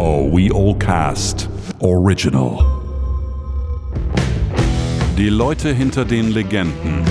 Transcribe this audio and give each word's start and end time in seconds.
Oh 0.00 0.30
We 0.30 0.48
All 0.54 0.78
Cast 0.78 1.48
Original. 1.80 2.64
Die 5.16 5.28
Leute 5.28 5.74
hinter 5.74 6.04
den 6.04 6.30
Legenden 6.30 7.02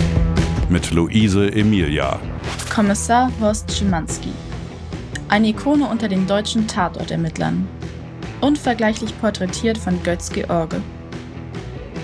mit 0.70 0.92
Luise 0.92 1.52
Emilia. 1.52 2.18
Kommissar 2.74 3.30
Horst 3.42 3.70
Schimanski. 3.74 4.30
Eine 5.28 5.50
Ikone 5.50 5.86
unter 5.86 6.08
den 6.08 6.28
deutschen 6.28 6.66
Tatortermittlern. 6.66 7.68
Unvergleichlich 8.40 9.20
porträtiert 9.20 9.78
von 9.78 10.02
Götz 10.04 10.30
George. 10.30 10.78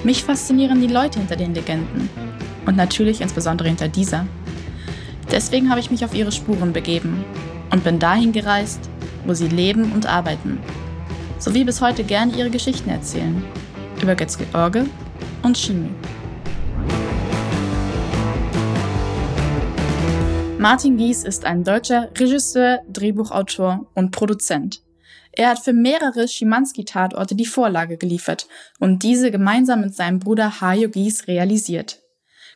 Mich 0.04 0.26
faszinieren 0.26 0.82
die 0.82 0.94
Leute 0.94 1.20
hinter 1.20 1.38
den 1.38 1.54
Legenden. 1.54 2.10
Und 2.66 2.76
natürlich 2.76 3.22
insbesondere 3.22 3.70
hinter 3.70 3.88
dieser. 3.88 4.28
Deswegen 5.32 5.70
habe 5.70 5.80
ich 5.80 5.92
mich 5.92 6.04
auf 6.04 6.14
ihre 6.14 6.34
Spuren 6.34 6.74
begeben 6.74 7.24
und 7.72 7.86
bin 7.86 8.00
dahin 8.00 8.34
gereist, 8.34 8.90
wo 9.26 9.34
sie 9.34 9.48
leben 9.48 9.92
und 9.92 10.06
arbeiten. 10.06 10.60
Sowie 11.40 11.64
bis 11.64 11.82
heute 11.82 12.04
gerne 12.04 12.36
ihre 12.36 12.50
Geschichten 12.50 12.90
erzählen. 12.90 13.44
Über 14.02 14.16
Götz 14.16 14.38
George 14.38 14.86
und 15.44 15.58
Chemie. 15.58 15.92
Martin 20.64 20.96
Gies 20.96 21.26
ist 21.26 21.44
ein 21.44 21.66
deutscher 21.66 22.10
Regisseur, 22.18 22.80
Drehbuchautor 22.88 23.86
und 23.96 24.12
Produzent. 24.12 24.82
Er 25.34 25.50
hat 25.50 25.60
für 25.60 25.74
mehrere 25.74 26.28
Schimanski-Tatorte 26.28 27.36
die 27.36 27.46
Vorlage 27.46 27.98
geliefert 27.98 28.48
und 28.80 29.04
diese 29.04 29.30
gemeinsam 29.32 29.82
mit 29.82 29.96
seinem 29.96 30.20
Bruder 30.20 30.62
Hajo 30.62 30.90
Gies 30.90 31.28
realisiert. 31.28 32.00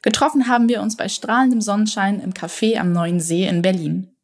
Getroffen 0.03 0.47
haben 0.47 0.69
wir 0.69 0.81
uns 0.81 0.95
bei 0.95 1.09
strahlendem 1.09 1.59
Sonnenschein 1.59 2.21
im 2.21 2.33
Café 2.33 2.77
am 2.77 2.93
Neuen 2.93 3.19
See 3.19 3.45
in 3.45 3.61
Berlin. 3.61 4.15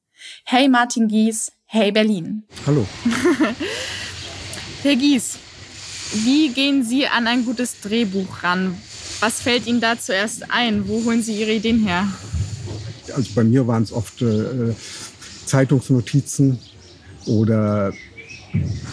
Hey 0.46 0.70
Martin 0.70 1.08
Gies, 1.08 1.52
hey 1.74 1.92
Berlin. 1.92 2.44
Hallo. 2.68 2.86
Herr 4.84 4.96
Gies, 4.96 5.40
wie 6.24 6.50
gehen 6.50 6.84
Sie 6.84 7.08
an 7.08 7.26
ein 7.26 7.44
gutes 7.46 7.82
Drehbuch 7.82 8.44
ran? 8.44 8.78
Was 9.20 9.42
fällt 9.42 9.66
Ihnen 9.66 9.82
da 9.82 9.98
zuerst 9.98 10.52
ein? 10.52 10.88
Wo 10.88 11.04
holen 11.04 11.24
Sie 11.24 11.34
Ihre 11.34 11.54
Ideen 11.54 11.84
her? 11.84 12.08
Also 13.16 13.32
bei 13.34 13.44
mir 13.44 13.66
waren 13.66 13.82
es 13.82 13.92
oft 13.92 14.22
äh, 14.22 14.76
Zeitungsnotizen 15.46 16.60
oder 17.26 17.92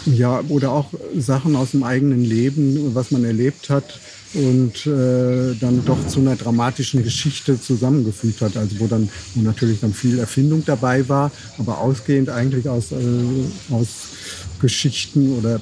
ja 0.07 0.43
oder 0.49 0.73
auch 0.73 0.87
Sachen 1.17 1.57
aus 1.57 1.73
dem 1.73 1.83
eigenen 1.83 2.25
Leben, 2.25 2.95
was 2.95 3.11
man 3.11 3.25
erlebt 3.25 3.71
hat 3.71 4.01
und 4.35 4.87
äh, 4.87 5.55
dann 5.59 5.85
doch 5.85 6.07
zu 6.07 6.21
einer 6.21 6.37
dramatischen 6.37 7.03
Geschichte 7.03 7.61
zusammengefügt 7.61 8.41
hat. 8.41 8.57
Also 8.57 8.79
wo 8.79 8.87
dann 8.87 9.09
wo 9.35 9.43
natürlich 9.43 9.81
dann 9.81 9.93
viel 9.93 10.19
Erfindung 10.19 10.65
dabei 10.65 11.09
war, 11.09 11.31
aber 11.59 11.79
ausgehend 11.79 12.29
eigentlich 12.29 12.69
aus, 12.69 12.93
äh, 12.93 12.97
aus 13.73 13.89
Geschichten 14.61 15.39
oder 15.39 15.61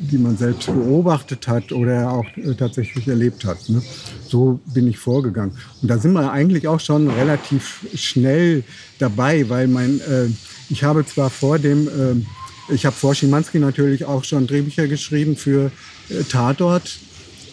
die 0.00 0.18
man 0.18 0.36
selbst 0.36 0.66
beobachtet 0.66 1.48
hat 1.48 1.72
oder 1.72 2.10
auch 2.10 2.26
äh, 2.36 2.54
tatsächlich 2.54 3.08
erlebt 3.08 3.44
hat. 3.44 3.68
Ne? 3.68 3.82
So 4.28 4.60
bin 4.66 4.86
ich 4.86 4.98
vorgegangen. 4.98 5.52
Und 5.82 5.88
da 5.88 5.98
sind 5.98 6.12
wir 6.12 6.30
eigentlich 6.30 6.68
auch 6.68 6.80
schon 6.80 7.10
relativ 7.10 7.84
schnell 7.94 8.62
dabei, 8.98 9.48
weil 9.48 9.66
mein, 9.66 10.00
äh, 10.00 10.26
ich 10.68 10.84
habe 10.84 11.04
zwar 11.04 11.30
vor 11.30 11.58
dem, 11.58 11.88
äh, 11.88 12.24
ich 12.68 12.86
habe 12.86 12.94
vor 12.94 13.14
Schimanski 13.14 13.58
natürlich 13.58 14.04
auch 14.04 14.24
schon 14.24 14.46
Drehbücher 14.46 14.86
geschrieben 14.88 15.36
für 15.36 15.70
äh, 16.08 16.22
Tatort 16.24 16.98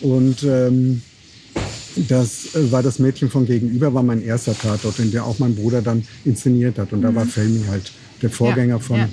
und 0.01 0.43
ähm, 0.43 1.01
das 1.95 2.55
äh, 2.55 2.71
war 2.71 2.83
das 2.83 2.99
Mädchen 2.99 3.29
von 3.29 3.45
gegenüber, 3.45 3.93
war 3.93 4.03
mein 4.03 4.21
erster 4.21 4.57
Tatort, 4.57 4.97
den 4.99 5.11
der 5.11 5.25
auch 5.25 5.39
mein 5.39 5.55
Bruder 5.55 5.81
dann 5.81 6.05
inszeniert 6.25 6.77
hat. 6.77 6.91
Und 6.93 6.99
mhm. 6.99 7.03
da 7.03 7.15
war 7.15 7.25
Felmi 7.25 7.65
halt 7.67 7.91
der 8.21 8.29
Vorgänger 8.29 8.75
ja, 8.75 8.79
von 8.79 8.97
ja. 8.97 9.09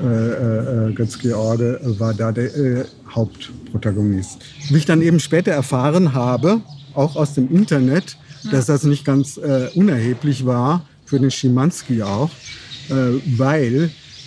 Äh, 0.00 0.88
äh, 0.88 0.92
Götz 0.92 1.18
George, 1.18 1.80
war 1.98 2.14
da 2.14 2.30
der 2.30 2.56
äh, 2.56 2.84
Hauptprotagonist. 3.10 4.38
Wie 4.68 4.76
ich 4.76 4.84
dann 4.84 5.02
eben 5.02 5.18
später 5.18 5.50
erfahren 5.52 6.14
habe, 6.14 6.60
auch 6.94 7.16
aus 7.16 7.34
dem 7.34 7.52
Internet, 7.52 8.16
ja. 8.44 8.52
dass 8.52 8.66
das 8.66 8.84
nicht 8.84 9.04
ganz 9.04 9.38
äh, 9.38 9.68
unerheblich 9.74 10.46
war, 10.46 10.86
für 11.04 11.18
den 11.18 11.30
Schimanski 11.30 12.02
auch, 12.02 12.30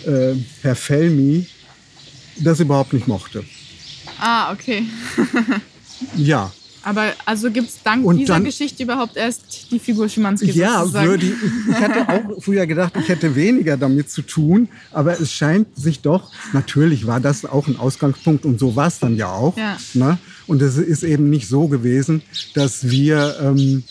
äh, 0.06 0.36
Herr 0.62 0.76
Felmi 0.76 1.48
das 2.38 2.60
überhaupt 2.60 2.94
nicht 2.94 3.08
mochte. 3.08 3.44
Ah, 4.20 4.52
okay. 4.54 4.84
Ja. 6.16 6.52
Aber 6.84 7.14
also 7.26 7.52
gibt 7.52 7.70
es 7.70 7.84
dank 7.84 8.04
und 8.04 8.18
dieser 8.18 8.34
dann, 8.34 8.44
Geschichte 8.44 8.82
überhaupt 8.82 9.16
erst 9.16 9.72
die 9.72 9.78
Figur 9.78 10.10
Schimanski? 10.10 10.50
Ja, 10.52 10.92
würde 10.92 11.28
ich, 11.28 11.34
ich 11.70 11.76
hatte 11.76 12.10
auch 12.36 12.42
früher 12.42 12.66
gedacht, 12.66 12.94
ich 13.00 13.08
hätte 13.08 13.36
weniger 13.36 13.78
damit 13.78 14.10
zu 14.10 14.24
tun, 14.24 14.68
aber 14.92 15.20
es 15.20 15.32
scheint 15.32 15.68
sich 15.78 16.00
doch, 16.00 16.32
natürlich 16.54 17.06
war 17.06 17.20
das 17.20 17.46
auch 17.46 17.68
ein 17.68 17.78
Ausgangspunkt 17.78 18.46
und 18.46 18.60
so 18.60 18.76
war 18.76 18.88
es 18.88 18.98
dann 18.98 19.16
ja 19.16 19.32
auch. 19.32 19.56
Ja. 19.58 19.78
Ne? 19.94 20.18
Und 20.48 20.64
es 20.64 20.78
ist 20.78 21.04
eben 21.04 21.30
nicht 21.30 21.48
so 21.48 21.68
gewesen, 21.68 22.24
dass 22.56 22.90
wir 22.90 23.36
ähm, 23.40 23.84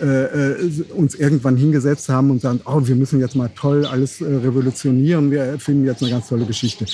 äh, 0.00 0.52
äh 0.52 0.82
uns 0.94 1.14
irgendwann 1.14 1.56
hingesetzt 1.56 2.08
haben 2.08 2.30
und 2.30 2.40
sagen, 2.40 2.60
oh, 2.64 2.80
wir 2.84 2.96
müssen 2.96 3.20
jetzt 3.20 3.36
mal 3.36 3.50
toll 3.54 3.86
alles 3.86 4.20
äh, 4.20 4.24
revolutionieren, 4.24 5.30
wir 5.30 5.58
finden 5.58 5.84
jetzt 5.84 6.02
eine 6.02 6.10
ganz 6.10 6.28
tolle 6.28 6.44
Geschichte. 6.44 6.86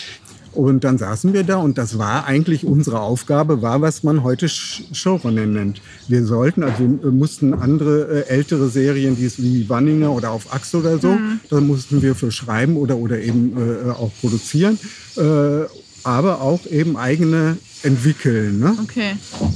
Und 0.52 0.84
dann 0.84 0.98
saßen 0.98 1.32
wir 1.32 1.44
da 1.44 1.56
und 1.56 1.78
das 1.78 1.98
war 1.98 2.26
eigentlich 2.26 2.66
unsere 2.66 3.00
Aufgabe, 3.00 3.62
war, 3.62 3.80
was 3.80 4.02
man 4.02 4.22
heute 4.22 4.48
Showrunner 4.48 5.46
nennt. 5.46 5.80
Wir 6.08 6.24
sollten, 6.26 6.62
also 6.62 6.78
wir 6.80 7.10
mussten 7.10 7.54
andere 7.54 8.26
äh, 8.26 8.28
ältere 8.28 8.68
Serien, 8.68 9.16
die 9.16 9.24
es 9.24 9.42
wie 9.42 9.68
Wanninger 9.68 10.12
oder 10.12 10.30
auf 10.30 10.52
Achse 10.52 10.78
oder 10.78 10.98
so, 10.98 11.12
mhm. 11.12 11.40
da 11.48 11.60
mussten 11.60 12.02
wir 12.02 12.14
für 12.14 12.30
schreiben 12.30 12.76
oder, 12.76 12.96
oder 12.96 13.18
eben 13.18 13.56
äh, 13.56 13.90
auch 13.92 14.10
produzieren. 14.20 14.78
Äh, 15.16 15.66
aber 16.04 16.40
auch 16.40 16.66
eben 16.66 16.96
eigene 16.96 17.56
entwickeln. 17.82 18.60
Ne? 18.60 18.76
Okay. 18.82 19.12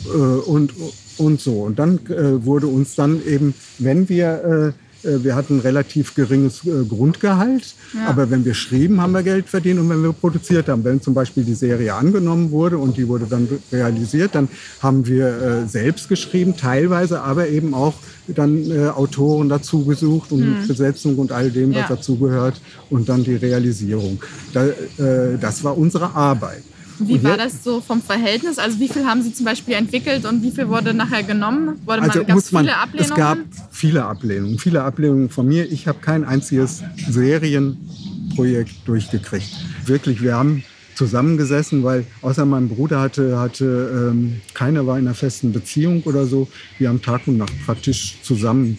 Äh, 0.07 0.09
und, 0.09 0.73
und 1.19 1.41
so. 1.41 1.63
Und 1.63 1.79
dann 1.79 1.99
äh, 2.07 2.45
wurde 2.45 2.67
uns 2.67 2.95
dann 2.95 3.25
eben, 3.27 3.55
wenn 3.79 4.09
wir 4.09 4.75
äh, 4.75 4.87
äh, 5.07 5.25
wir 5.25 5.35
hatten 5.35 5.57
ein 5.57 5.61
relativ 5.61 6.15
geringes 6.15 6.65
äh, 6.67 6.85
Grundgehalt, 6.85 7.75
ja. 7.95 8.07
aber 8.09 8.31
wenn 8.31 8.45
wir 8.45 8.55
schrieben, 8.55 9.01
haben 9.01 9.13
wir 9.13 9.23
Geld 9.23 9.49
verdient 9.49 9.81
und 9.81 9.89
wenn 9.89 10.03
wir 10.03 10.13
produziert 10.13 10.69
haben, 10.69 10.85
wenn 10.85 11.01
zum 11.01 11.15
Beispiel 11.15 11.45
die 11.45 11.55
Serie 11.55 11.95
angenommen 11.95 12.51
wurde 12.51 12.79
und 12.79 12.97
die 12.97 13.09
wurde 13.09 13.27
dann 13.27 13.49
realisiert, 13.73 14.35
dann 14.35 14.49
haben 14.81 15.07
wir 15.07 15.27
äh, 15.27 15.69
selbst 15.69 16.09
geschrieben, 16.09 16.57
teilweise, 16.57 17.23
aber 17.23 17.49
eben 17.49 17.75
auch 17.75 17.95
dann 18.29 18.73
Autoren 18.91 19.49
dazu 19.49 19.85
gesucht 19.85 20.33
und 20.33 20.43
hm. 20.43 20.67
Besetzung 20.67 21.17
und 21.17 21.31
all 21.31 21.49
dem, 21.53 21.71
was 21.71 21.83
ja. 21.83 21.89
dazugehört 21.89 22.61
und 22.91 23.09
dann 23.09 23.23
die 23.23 23.37
Realisierung. 23.37 24.21
das 24.53 25.63
war 25.63 25.79
unsere 25.79 26.13
Arbeit. 26.13 26.65
Wie 26.99 27.23
war 27.23 27.37
das 27.37 27.63
so 27.63 27.81
vom 27.81 28.01
Verhältnis? 28.01 28.59
Also 28.59 28.79
wie 28.81 28.89
viel 28.89 29.05
haben 29.05 29.23
Sie 29.23 29.33
zum 29.33 29.45
Beispiel 29.45 29.75
entwickelt 29.75 30.25
und 30.25 30.43
wie 30.43 30.51
viel 30.51 30.69
wurde 30.69 30.95
nachher 30.95 31.23
genommen? 31.23 31.81
Wurde 31.85 32.03
also 32.03 32.23
man, 32.23 32.33
muss 32.33 32.53
man, 32.53 32.65
viele 32.65 32.77
Ablehnungen? 32.77 33.11
Es 33.11 33.17
gab 33.17 33.39
viele 33.71 34.05
Ablehnungen, 34.05 34.59
viele 34.59 34.83
Ablehnungen 34.83 35.31
von 35.31 35.47
mir. 35.47 35.71
Ich 35.71 35.87
habe 35.87 35.99
kein 36.01 36.25
einziges 36.25 36.83
Serienprojekt 37.09 38.73
durchgekriegt. 38.87 39.51
Wirklich, 39.85 40.23
wir 40.23 40.35
haben 40.35 40.65
zusammengesessen, 40.95 41.85
weil 41.85 42.07
außer 42.23 42.47
meinem 42.47 42.69
Bruder 42.69 43.01
hatte, 43.01 43.39
hatte 43.39 44.11
ähm, 44.11 44.41
keiner 44.55 44.87
war 44.87 44.99
in 44.99 45.07
einer 45.07 45.15
festen 45.15 45.53
Beziehung 45.53 46.03
oder 46.05 46.27
so. 46.27 46.49
Wir 46.79 46.89
haben 46.89 47.03
Tag 47.03 47.27
und 47.27 47.37
Nacht 47.37 47.53
praktisch 47.67 48.17
zusammen. 48.23 48.79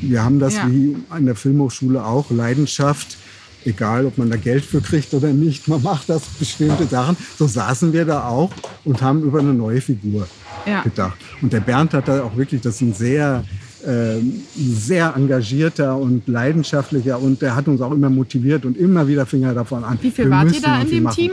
Wir 0.00 0.24
haben 0.24 0.38
das 0.38 0.54
ja. 0.54 0.70
wie 0.70 0.96
an 1.10 1.26
der 1.26 1.34
Filmhochschule 1.34 2.04
auch, 2.04 2.30
Leidenschaft 2.30 3.16
egal 3.64 4.06
ob 4.06 4.18
man 4.18 4.30
da 4.30 4.36
Geld 4.36 4.64
für 4.64 4.80
kriegt 4.80 5.12
oder 5.14 5.28
nicht, 5.32 5.68
man 5.68 5.82
macht 5.82 6.08
das 6.08 6.22
bestimmte 6.38 6.86
Sachen. 6.86 7.16
So 7.38 7.46
saßen 7.46 7.92
wir 7.92 8.04
da 8.04 8.28
auch 8.28 8.50
und 8.84 9.02
haben 9.02 9.22
über 9.22 9.40
eine 9.40 9.54
neue 9.54 9.80
Figur 9.80 10.26
ja. 10.66 10.82
gedacht. 10.82 11.18
Und 11.40 11.52
der 11.52 11.60
Bernd 11.60 11.94
hat 11.94 12.08
da 12.08 12.22
auch 12.22 12.36
wirklich, 12.36 12.60
das 12.60 12.76
ist 12.76 12.80
ein 12.82 12.94
sehr, 12.94 13.44
äh, 13.84 14.16
sehr 14.54 15.14
engagierter 15.16 15.96
und 15.96 16.26
leidenschaftlicher 16.28 17.20
und 17.20 17.42
der 17.42 17.56
hat 17.56 17.68
uns 17.68 17.80
auch 17.80 17.92
immer 17.92 18.10
motiviert 18.10 18.64
und 18.64 18.76
immer 18.76 19.06
wieder 19.06 19.26
fing 19.26 19.42
er 19.42 19.54
davon 19.54 19.84
an. 19.84 19.98
Wie 20.00 20.10
viel 20.10 20.30
wart 20.30 20.52
ihr 20.52 20.60
da 20.60 20.80
in 20.82 20.90
dem 20.90 21.10
Team? 21.10 21.32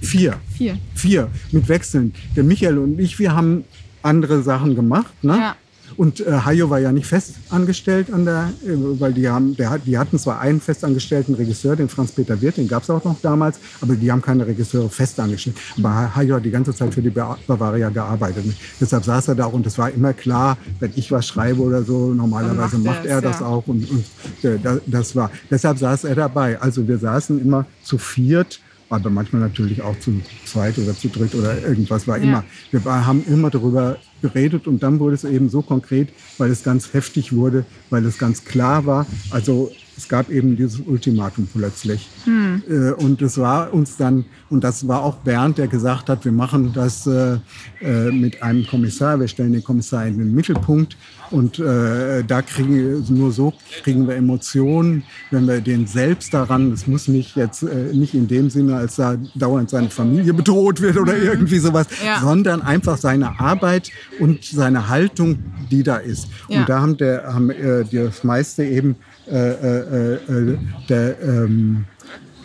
Vier. 0.00 0.34
Vier. 0.56 0.78
Vier, 0.94 1.28
mit 1.50 1.68
Wechseln. 1.68 2.14
Der 2.36 2.44
Michael 2.44 2.78
und 2.78 3.00
ich, 3.00 3.18
wir 3.18 3.34
haben 3.34 3.64
andere 4.02 4.42
Sachen 4.42 4.76
gemacht. 4.76 5.12
Ne? 5.22 5.36
Ja. 5.36 5.56
Und 5.98 6.20
äh, 6.20 6.30
Hayo 6.30 6.70
war 6.70 6.78
ja 6.78 6.92
nicht 6.92 7.08
fest 7.08 7.34
angestellt 7.50 8.12
an 8.12 8.24
der, 8.24 8.52
äh, 8.64 8.70
weil 9.00 9.12
die 9.12 9.28
haben, 9.28 9.56
der, 9.56 9.78
die 9.78 9.98
hatten 9.98 10.16
zwar 10.16 10.38
einen 10.38 10.60
festangestellten 10.60 11.34
Regisseur, 11.34 11.74
den 11.74 11.88
Franz-Peter 11.88 12.40
Wirth, 12.40 12.56
den 12.56 12.68
gab 12.68 12.84
es 12.84 12.90
auch 12.90 13.02
noch 13.02 13.20
damals, 13.20 13.58
aber 13.80 13.96
die 13.96 14.12
haben 14.12 14.22
keine 14.22 14.46
Regisseure 14.46 14.88
fest 14.90 15.18
angestellt. 15.18 15.56
Aber 15.76 16.14
Hayo 16.14 16.36
hat 16.36 16.44
die 16.44 16.52
ganze 16.52 16.72
Zeit 16.72 16.94
für 16.94 17.02
die 17.02 17.10
Bavaria 17.10 17.88
gearbeitet. 17.88 18.44
Und 18.44 18.54
deshalb 18.80 19.04
saß 19.04 19.26
er 19.26 19.34
da 19.34 19.46
und 19.46 19.66
es 19.66 19.76
war 19.76 19.90
immer 19.90 20.12
klar, 20.12 20.56
wenn 20.78 20.92
ich 20.94 21.10
was 21.10 21.26
schreibe 21.26 21.62
oder 21.62 21.82
so, 21.82 22.14
normalerweise 22.14 22.78
macht, 22.78 23.04
er, 23.04 23.20
das 23.20 23.40
ja. 23.40 23.46
auch 23.46 23.66
und, 23.66 23.84
und 23.90 24.04
äh, 24.44 24.80
das 24.86 25.16
war. 25.16 25.32
Deshalb 25.50 25.78
saß 25.78 26.04
er 26.04 26.14
dabei. 26.14 26.60
Also 26.60 26.86
wir 26.86 26.98
saßen 26.98 27.40
immer 27.40 27.66
zu 27.82 27.98
viert 27.98 28.60
aber 28.90 29.10
manchmal 29.10 29.42
natürlich 29.42 29.82
auch 29.82 29.98
zu 29.98 30.20
zweit 30.44 30.78
oder 30.78 30.94
zu 30.94 31.08
dritt 31.08 31.34
oder 31.34 31.60
irgendwas 31.62 32.06
war 32.06 32.18
ja. 32.18 32.24
immer. 32.24 32.44
Wir 32.70 32.84
haben 32.84 33.24
immer 33.26 33.50
darüber 33.50 33.98
geredet 34.22 34.66
und 34.66 34.82
dann 34.82 34.98
wurde 34.98 35.14
es 35.14 35.24
eben 35.24 35.48
so 35.48 35.62
konkret, 35.62 36.08
weil 36.38 36.50
es 36.50 36.62
ganz 36.62 36.92
heftig 36.94 37.34
wurde, 37.34 37.64
weil 37.90 38.04
es 38.04 38.18
ganz 38.18 38.44
klar 38.44 38.86
war. 38.86 39.06
Also 39.30 39.70
es 39.98 40.08
gab 40.08 40.30
eben 40.30 40.56
dieses 40.56 40.80
Ultimatum 40.80 41.48
plötzlich. 41.52 42.08
Hm. 42.24 42.62
Äh, 42.68 42.92
und 42.92 43.20
es 43.20 43.36
war 43.36 43.74
uns 43.74 43.96
dann, 43.96 44.24
und 44.48 44.62
das 44.62 44.86
war 44.86 45.02
auch 45.02 45.16
Bernd, 45.16 45.58
der 45.58 45.66
gesagt 45.66 46.08
hat, 46.08 46.24
wir 46.24 46.32
machen 46.32 46.72
das 46.72 47.06
äh, 47.06 47.38
äh, 47.80 48.12
mit 48.12 48.42
einem 48.42 48.64
Kommissar, 48.66 49.18
wir 49.18 49.26
stellen 49.26 49.52
den 49.52 49.64
Kommissar 49.64 50.06
in 50.06 50.18
den 50.18 50.34
Mittelpunkt 50.34 50.96
und 51.30 51.58
äh, 51.58 52.22
da 52.24 52.42
kriegen 52.42 53.04
nur 53.10 53.32
so 53.32 53.52
kriegen 53.82 54.06
wir 54.08 54.14
Emotionen, 54.14 55.02
wenn 55.30 55.46
wir 55.46 55.60
den 55.60 55.86
selbst 55.86 56.32
daran, 56.32 56.72
es 56.72 56.86
muss 56.86 57.08
nicht 57.08 57.36
jetzt 57.36 57.62
äh, 57.62 57.92
nicht 57.92 58.14
in 58.14 58.28
dem 58.28 58.50
Sinne, 58.50 58.76
als 58.76 58.96
da 58.96 59.16
dauernd 59.34 59.68
seine 59.70 59.90
Familie 59.90 60.32
bedroht 60.32 60.80
wird 60.80 60.96
oder 60.96 61.14
mhm. 61.14 61.24
irgendwie 61.24 61.58
sowas, 61.58 61.88
ja. 62.04 62.20
sondern 62.20 62.62
einfach 62.62 62.96
seine 62.96 63.40
Arbeit 63.40 63.90
und 64.20 64.44
seine 64.44 64.88
Haltung, 64.88 65.38
die 65.70 65.82
da 65.82 65.96
ist. 65.96 66.28
Ja. 66.48 66.60
Und 66.60 66.68
da 66.68 66.80
haben 66.80 66.96
der 66.96 67.34
haben 67.34 67.50
äh, 67.50 67.84
das 67.90 68.24
meiste 68.24 68.64
eben 68.64 68.96
der 69.30 71.22
ähm, 71.22 71.84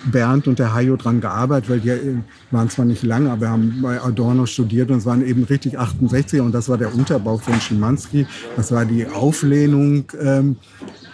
Bernd 0.06 0.48
und 0.48 0.60
der 0.60 0.74
Hajo 0.74 0.98
dran 0.98 1.22
gearbeitet, 1.22 1.70
weil 1.70 1.80
die 1.80 2.22
waren 2.52 2.70
zwar 2.70 2.86
nicht 2.86 3.04
lange, 3.04 3.32
aber 3.32 3.50
haben 3.50 3.80
bei 3.82 4.02
Adorno 4.02 4.46
studiert 4.46 4.92
und 4.92 4.98
es 4.98 5.06
waren 5.06 5.26
eben 5.26 5.44
richtig 5.44 5.80
68er 5.80 6.42
und 6.42 6.52
das 6.54 6.70
war 6.70 6.78
der 6.78 6.94
Unterbau 6.94 7.38
von 7.38 7.60
Schimanski. 7.60 8.28
Das 8.58 8.72
war 8.72 8.86
die 8.86 9.08
Auflehnung 9.08 10.06
ähm, 10.20 10.58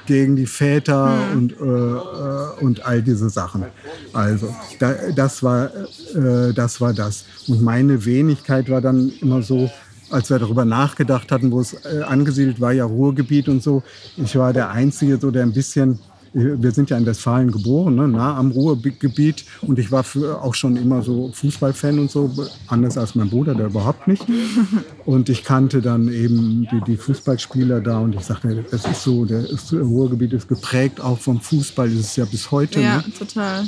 gegen 0.05 0.35
die 0.35 0.47
Väter 0.47 1.17
mhm. 1.33 1.37
und, 1.37 1.51
äh, 1.53 2.63
und 2.63 2.85
all 2.85 3.01
diese 3.03 3.29
Sachen. 3.29 3.65
Also 4.11 4.53
da, 4.79 4.95
das, 5.15 5.43
war, 5.43 5.69
äh, 6.15 6.53
das 6.53 6.81
war 6.81 6.93
das. 6.93 7.25
Und 7.47 7.61
meine 7.61 8.03
Wenigkeit 8.05 8.69
war 8.69 8.81
dann 8.81 9.11
immer 9.21 9.43
so, 9.43 9.69
als 10.09 10.29
wir 10.29 10.39
darüber 10.39 10.65
nachgedacht 10.65 11.31
hatten, 11.31 11.51
wo 11.51 11.59
es 11.59 11.73
äh, 11.73 12.03
angesiedelt 12.03 12.59
war, 12.59 12.71
ja 12.71 12.85
Ruhrgebiet 12.85 13.49
und 13.49 13.63
so. 13.63 13.83
Ich 14.17 14.35
war 14.35 14.53
der 14.53 14.71
Einzige, 14.71 15.17
so 15.17 15.31
der 15.31 15.43
ein 15.43 15.53
bisschen 15.53 15.99
wir 16.33 16.71
sind 16.71 16.89
ja 16.89 16.97
in 16.97 17.05
Westfalen 17.05 17.51
geboren, 17.51 17.95
ne, 17.95 18.07
nah 18.07 18.37
am 18.37 18.51
Ruhrgebiet. 18.51 19.45
Und 19.61 19.79
ich 19.79 19.91
war 19.91 20.05
auch 20.41 20.53
schon 20.53 20.75
immer 20.75 21.01
so 21.01 21.31
Fußballfan 21.33 21.99
und 21.99 22.11
so, 22.11 22.31
anders 22.67 22.97
als 22.97 23.15
mein 23.15 23.29
Bruder, 23.29 23.55
der 23.55 23.67
überhaupt 23.67 24.07
nicht. 24.07 24.25
Und 25.05 25.29
ich 25.29 25.43
kannte 25.43 25.81
dann 25.81 26.11
eben 26.11 26.67
die, 26.71 26.81
die 26.85 26.97
Fußballspieler 26.97 27.81
da 27.81 27.99
und 27.99 28.15
ich 28.15 28.21
sagte, 28.21 28.63
das 28.69 28.85
ist 28.85 29.03
so, 29.03 29.25
der 29.25 29.45
Ruhrgebiet 29.73 30.33
ist 30.33 30.47
geprägt 30.47 31.01
auch 31.01 31.17
vom 31.17 31.41
Fußball, 31.41 31.89
das 31.89 31.99
ist 31.99 32.17
ja 32.17 32.25
bis 32.25 32.51
heute. 32.51 32.79
Ja, 32.79 32.97
ne? 32.97 33.03
total 33.17 33.65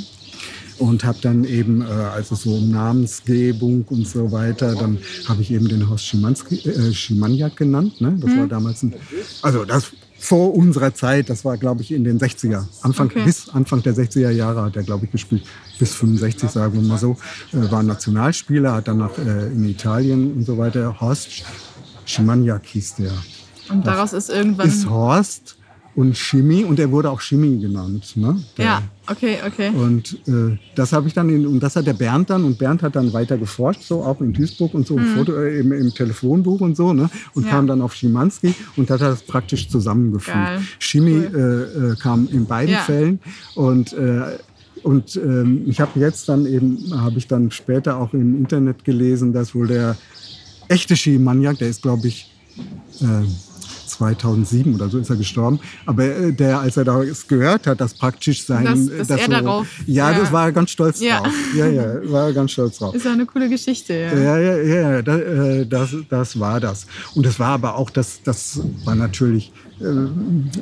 und 0.78 1.04
habe 1.04 1.18
dann 1.20 1.44
eben, 1.44 1.82
äh, 1.82 1.84
also 1.84 2.34
so 2.34 2.54
um 2.54 2.70
Namensgebung 2.70 3.84
und 3.88 4.06
so 4.06 4.32
weiter, 4.32 4.74
dann 4.74 4.98
habe 5.26 5.42
ich 5.42 5.50
eben 5.50 5.68
den 5.68 5.88
Horst 5.88 6.06
Schimanski, 6.06 6.68
äh, 6.68 6.92
Schimaniak 6.92 7.56
genannt. 7.56 8.00
Ne? 8.00 8.16
Das 8.20 8.30
hm. 8.30 8.38
war 8.40 8.46
damals 8.46 8.82
ein, 8.82 8.94
also 9.42 9.64
das 9.64 9.92
vor 10.18 10.54
unserer 10.54 10.94
Zeit, 10.94 11.30
das 11.30 11.44
war 11.44 11.56
glaube 11.56 11.82
ich 11.82 11.90
in 11.90 12.04
den 12.04 12.20
60er, 12.20 12.64
Anfang, 12.82 13.08
okay. 13.08 13.24
bis 13.24 13.48
Anfang 13.48 13.82
der 13.82 13.94
60er 13.94 14.30
Jahre 14.30 14.62
hat 14.62 14.76
er 14.76 14.84
glaube 14.84 15.06
ich 15.06 15.10
gespielt, 15.10 15.42
bis 15.78 15.94
65 15.94 16.48
sagen 16.48 16.74
wir 16.74 16.82
mal 16.82 16.98
so, 16.98 17.16
äh, 17.52 17.70
war 17.70 17.82
Nationalspieler, 17.82 18.74
hat 18.74 18.88
dann 18.88 18.98
nach, 18.98 19.18
äh, 19.18 19.46
in 19.48 19.68
Italien 19.68 20.32
und 20.34 20.44
so 20.44 20.56
weiter, 20.58 21.00
Horst 21.00 21.28
Schimaniak 22.04 22.66
hieß 22.66 22.96
der. 22.96 23.12
Und 23.68 23.86
daraus 23.86 24.10
das 24.12 24.28
ist 24.28 24.34
irgendwann... 24.34 24.68
Ist 24.68 24.88
Horst 24.88 25.56
und 25.94 26.16
Chemie 26.16 26.64
und 26.64 26.78
er 26.78 26.90
wurde 26.90 27.10
auch 27.10 27.20
Chemie 27.20 27.60
genannt. 27.60 28.16
Ne? 28.16 28.42
ja, 28.56 28.82
okay, 29.08 29.38
okay. 29.46 29.70
Und 29.70 30.18
äh, 30.26 30.58
das 30.74 30.92
habe 30.92 31.06
ich 31.06 31.14
dann 31.14 31.28
in, 31.28 31.46
und 31.46 31.62
das 31.62 31.76
hat 31.76 31.86
der 31.86 31.92
Bernd 31.92 32.30
dann 32.30 32.44
und 32.44 32.58
Bernd 32.58 32.82
hat 32.82 32.96
dann 32.96 33.12
weiter 33.12 33.36
geforscht, 33.36 33.82
so 33.82 34.02
auch 34.02 34.20
in 34.20 34.32
Duisburg 34.32 34.72
und 34.74 34.86
so 34.86 34.96
mhm. 34.96 35.04
im, 35.04 35.16
Foto, 35.16 35.34
äh, 35.34 35.60
im, 35.60 35.72
im, 35.72 35.92
Telefonbuch 35.92 36.60
und 36.60 36.76
so, 36.76 36.92
ne? 36.94 37.10
Und 37.34 37.44
ja. 37.44 37.50
kam 37.50 37.66
dann 37.66 37.82
auf 37.82 37.94
Schimanski 37.94 38.54
und 38.76 38.90
hat 38.90 39.02
das 39.02 39.22
praktisch 39.22 39.68
zusammengefügt. 39.68 40.34
Geil. 40.34 40.60
Chemie 40.78 41.24
cool. 41.32 41.70
äh, 41.78 41.92
äh 41.92 41.96
kam 41.96 42.26
in 42.32 42.46
beiden 42.46 42.74
ja. 42.74 42.80
Fällen 42.80 43.20
und 43.54 43.92
äh, 43.92 44.38
und 44.82 45.14
ähm, 45.14 45.62
ich 45.66 45.80
habe 45.80 46.00
jetzt 46.00 46.28
dann 46.28 46.44
eben, 46.44 46.92
habe 46.92 47.16
ich 47.16 47.28
dann 47.28 47.52
später 47.52 47.98
auch 47.98 48.12
im 48.14 48.36
Internet 48.36 48.84
gelesen, 48.84 49.32
dass 49.32 49.54
wohl 49.54 49.68
der 49.68 49.96
echte 50.68 50.96
Skimaniak, 50.96 51.58
der 51.58 51.68
ist 51.68 51.82
glaube 51.82 52.08
ich 52.08 52.32
äh, 53.00 53.51
2007 53.92 54.74
oder 54.74 54.88
so 54.88 54.98
ist 54.98 55.10
er 55.10 55.16
gestorben. 55.16 55.60
Aber 55.86 56.04
äh, 56.04 56.32
der, 56.32 56.60
als 56.60 56.76
er 56.76 56.84
das 56.84 57.26
gehört 57.26 57.66
hat, 57.66 57.80
dass 57.80 57.94
praktisch 57.94 58.44
sein, 58.44 58.64
das, 58.64 58.86
das, 58.86 59.08
das 59.08 59.20
er 59.20 59.24
so, 59.26 59.30
darauf, 59.30 59.66
ja, 59.86 60.10
ja, 60.10 60.18
das 60.18 60.32
war 60.32 60.46
er 60.46 60.52
ganz 60.52 60.70
stolz 60.70 61.00
ja. 61.00 61.20
drauf. 61.20 61.32
Ja, 61.56 61.66
ja, 61.66 62.10
war 62.10 62.26
er 62.26 62.32
ganz 62.32 62.52
stolz 62.52 62.78
drauf. 62.78 62.94
Ist 62.94 63.04
ja 63.04 63.12
eine 63.12 63.26
coole 63.26 63.48
Geschichte. 63.48 63.94
Ja, 63.94 64.38
ja, 64.38 64.56
ja, 64.56 64.90
ja 64.92 65.02
das, 65.02 65.20
äh, 65.20 65.66
das, 65.66 65.96
das 66.08 66.40
war 66.40 66.60
das. 66.60 66.86
Und 67.14 67.26
das 67.26 67.38
war 67.38 67.50
aber 67.50 67.76
auch, 67.76 67.90
das, 67.90 68.20
das 68.22 68.60
war 68.84 68.94
natürlich 68.94 69.52
äh, 69.71 69.71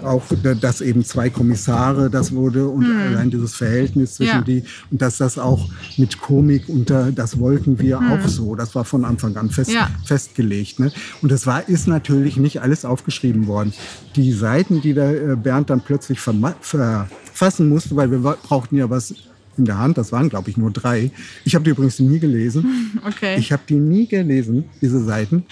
auch, 0.03 0.25
dass 0.61 0.81
eben 0.81 1.05
zwei 1.05 1.31
Kommissare 1.31 2.11
das 2.11 2.33
wurde 2.33 2.69
und 2.69 2.85
hm. 2.85 2.99
allein 2.99 3.31
dieses 3.31 3.55
Verhältnis 3.55 4.15
zwischen 4.15 4.37
ja. 4.37 4.43
die 4.43 4.65
und 4.91 5.03
dass 5.03 5.19
das 5.19 5.39
auch 5.39 5.69
mit 5.97 6.21
Komik 6.21 6.69
unter, 6.69 7.13
das 7.13 7.39
wollten 7.39 7.79
wir 7.79 8.01
hm. 8.01 8.13
auch 8.13 8.29
so. 8.29 8.55
Das 8.55 8.75
war 8.75 8.85
von 8.85 9.05
Anfang 9.05 9.37
an 9.37 9.51
fest, 9.51 9.73
ja. 9.73 9.91
festgelegt. 10.05 10.81
Ne? 10.81 10.93
Und 11.23 11.33
das 11.33 11.47
war, 11.47 11.69
ist 11.69 11.87
natürlich 11.87 12.37
nicht 12.37 12.63
alles 12.63 12.85
aufgeschrieben 12.85 13.47
worden. 13.47 13.73
Die 14.17 14.33
Seiten, 14.33 14.81
die 14.81 14.95
der 14.95 15.33
äh, 15.33 15.37
Bernd 15.37 15.71
dann 15.71 15.81
plötzlich 15.81 16.21
verfassen 16.21 17.69
musste, 17.69 17.97
weil 17.97 18.11
wir 18.11 18.19
brauchten 18.19 18.77
ja 18.77 18.91
was 18.91 19.15
in 19.57 19.65
der 19.65 19.79
Hand. 19.79 19.99
Das 19.99 20.13
waren, 20.13 20.29
glaube 20.29 20.51
ich, 20.51 20.57
nur 20.57 20.71
drei. 20.71 21.11
Ich 21.45 21.55
habe 21.55 21.65
die 21.65 21.71
übrigens 21.71 21.99
nie 21.99 22.19
gelesen. 22.19 22.65
Okay. 23.07 23.37
Ich 23.39 23.53
habe 23.53 23.63
die 23.69 23.77
nie 23.77 24.07
gelesen, 24.07 24.65
diese 24.81 25.03
Seiten. 25.03 25.45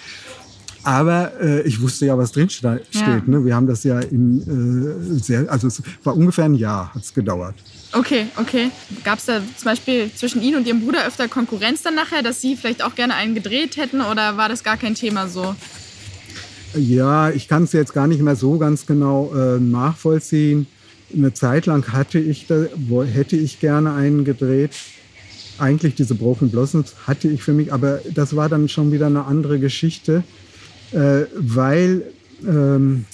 Aber 0.88 1.32
äh, 1.38 1.60
ich 1.68 1.82
wusste 1.82 2.06
ja, 2.06 2.16
was 2.16 2.32
drin 2.32 2.48
steht. 2.48 2.80
Ja. 2.92 3.22
Ne? 3.26 3.44
Wir 3.44 3.54
haben 3.54 3.66
das 3.66 3.84
ja 3.84 4.00
in 4.00 4.40
äh, 4.40 5.20
sehr, 5.22 5.44
also 5.52 5.66
es 5.66 5.82
war 6.02 6.16
ungefähr 6.16 6.46
ein 6.46 6.54
Jahr, 6.54 6.94
hat 6.94 7.02
es 7.02 7.12
gedauert. 7.12 7.56
Okay, 7.92 8.28
okay. 8.36 8.70
Gab 9.04 9.18
es 9.18 9.26
da 9.26 9.42
zum 9.54 9.66
Beispiel 9.66 10.10
zwischen 10.14 10.40
Ihnen 10.40 10.56
und 10.56 10.66
Ihrem 10.66 10.80
Bruder 10.80 11.06
öfter 11.06 11.28
Konkurrenz 11.28 11.82
dann 11.82 11.94
nachher, 11.94 12.22
dass 12.22 12.40
Sie 12.40 12.56
vielleicht 12.56 12.82
auch 12.82 12.94
gerne 12.94 13.16
einen 13.16 13.34
gedreht 13.34 13.76
hätten 13.76 14.00
oder 14.00 14.38
war 14.38 14.48
das 14.48 14.64
gar 14.64 14.78
kein 14.78 14.94
Thema 14.94 15.28
so? 15.28 15.54
Ja, 16.74 17.28
ich 17.28 17.48
kann 17.48 17.64
es 17.64 17.74
jetzt 17.74 17.92
gar 17.92 18.06
nicht 18.06 18.22
mehr 18.22 18.36
so 18.36 18.56
ganz 18.56 18.86
genau 18.86 19.30
äh, 19.34 19.60
nachvollziehen. 19.60 20.68
Eine 21.14 21.34
Zeit 21.34 21.66
lang 21.66 21.92
hatte 21.92 22.18
ich 22.18 22.46
da, 22.46 22.64
wo, 22.76 23.04
hätte 23.04 23.36
ich 23.36 23.60
gerne 23.60 23.92
einen 23.92 24.24
gedreht. 24.24 24.72
Eigentlich 25.58 25.96
diese 25.96 26.14
Broken 26.14 26.50
Blossoms 26.50 26.94
hatte 27.06 27.28
ich 27.28 27.42
für 27.42 27.52
mich, 27.52 27.74
aber 27.74 28.00
das 28.14 28.34
war 28.34 28.48
dann 28.48 28.70
schon 28.70 28.90
wieder 28.90 29.08
eine 29.08 29.26
andere 29.26 29.58
Geschichte 29.58 30.24
äh, 30.92 31.26
weil, 31.36 32.02
ähm, 32.46 33.04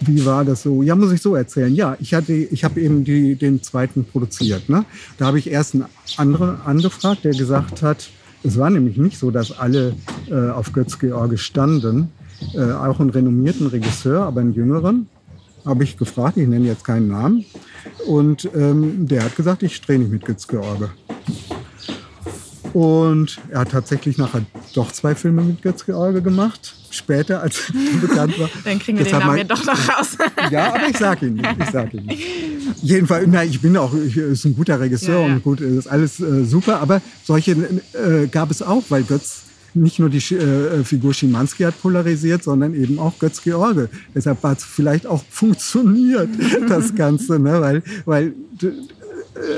wie 0.00 0.24
war 0.24 0.44
das 0.44 0.62
so? 0.62 0.82
Ja, 0.82 0.94
muss 0.94 1.12
ich 1.12 1.22
so 1.22 1.34
erzählen. 1.34 1.74
Ja, 1.74 1.96
ich, 2.00 2.14
hatte, 2.14 2.32
ich 2.32 2.64
habe 2.64 2.80
eben 2.80 3.04
die, 3.04 3.36
den 3.36 3.62
zweiten 3.62 4.04
produziert. 4.04 4.68
Ne? 4.68 4.84
Da 5.18 5.26
habe 5.26 5.38
ich 5.38 5.50
erst 5.50 5.74
einen 5.74 5.86
anderen 6.16 6.60
angefragt, 6.62 7.24
der 7.24 7.32
gesagt 7.32 7.82
hat, 7.82 8.08
es 8.44 8.58
war 8.58 8.70
nämlich 8.70 8.96
nicht 8.96 9.18
so, 9.18 9.30
dass 9.30 9.52
alle 9.52 9.94
äh, 10.28 10.50
auf 10.50 10.72
Götz-George 10.72 11.38
standen. 11.38 12.10
Äh, 12.54 12.72
auch 12.72 12.98
einen 12.98 13.10
renommierten 13.10 13.68
Regisseur, 13.68 14.22
aber 14.22 14.40
einen 14.40 14.52
jüngeren, 14.52 15.06
habe 15.64 15.84
ich 15.84 15.96
gefragt, 15.96 16.36
ich 16.36 16.48
nenne 16.48 16.66
jetzt 16.66 16.84
keinen 16.84 17.08
Namen. 17.08 17.44
Und 18.06 18.48
ähm, 18.54 19.06
der 19.06 19.24
hat 19.24 19.36
gesagt, 19.36 19.62
ich 19.62 19.80
drehe 19.80 20.00
nicht 20.00 20.10
mit 20.10 20.24
Götz-George. 20.24 20.90
Und 22.72 23.38
er 23.50 23.60
hat 23.60 23.70
tatsächlich 23.70 24.16
nachher 24.16 24.42
doch 24.74 24.90
zwei 24.92 25.14
Filme 25.14 25.42
mit 25.42 25.62
Götz-George 25.62 26.22
gemacht. 26.22 26.74
Später, 26.90 27.42
als 27.42 27.70
er 27.70 28.00
bekannt 28.00 28.38
war. 28.38 28.48
Dann 28.64 28.78
kriegen 28.78 28.98
wir 28.98 29.04
Deshalb 29.04 29.22
den 29.22 29.26
Namen 29.26 29.38
ja 29.38 29.44
doch 29.44 29.64
noch 29.64 29.88
raus. 29.88 30.16
ja, 30.50 30.74
aber 30.74 30.88
ich 30.88 30.96
sage 30.96 31.26
ihn 31.26 31.34
nicht. 31.34 31.48
Ich 31.58 31.70
sag 31.70 31.94
ihn 31.94 32.04
nicht. 32.06 32.22
Jedenfalls, 32.82 33.26
na, 33.30 33.44
ich 33.44 33.60
bin 33.60 33.76
auch, 33.76 33.92
ich, 33.94 34.16
ist 34.16 34.44
ein 34.44 34.56
guter 34.56 34.80
Regisseur 34.80 35.20
ja, 35.20 35.28
ja. 35.28 35.34
und 35.34 35.42
gut, 35.42 35.60
ist 35.60 35.86
alles 35.86 36.20
äh, 36.20 36.44
super. 36.44 36.80
Aber 36.80 37.00
solche 37.24 37.52
äh, 37.52 38.26
gab 38.30 38.50
es 38.50 38.62
auch, 38.62 38.84
weil 38.88 39.02
Götz 39.04 39.42
nicht 39.74 39.98
nur 39.98 40.10
die 40.10 40.18
äh, 40.34 40.84
Figur 40.84 41.14
Schimanski 41.14 41.62
hat 41.62 41.80
polarisiert, 41.80 42.42
sondern 42.42 42.74
eben 42.74 42.98
auch 42.98 43.18
Götz 43.18 43.42
George. 43.42 43.88
Deshalb 44.14 44.42
hat 44.42 44.58
es 44.58 44.64
vielleicht 44.64 45.06
auch 45.06 45.24
funktioniert, 45.30 46.28
das 46.68 46.94
Ganze, 46.94 47.38
ne? 47.38 47.60
weil, 47.60 47.82
weil 48.04 48.34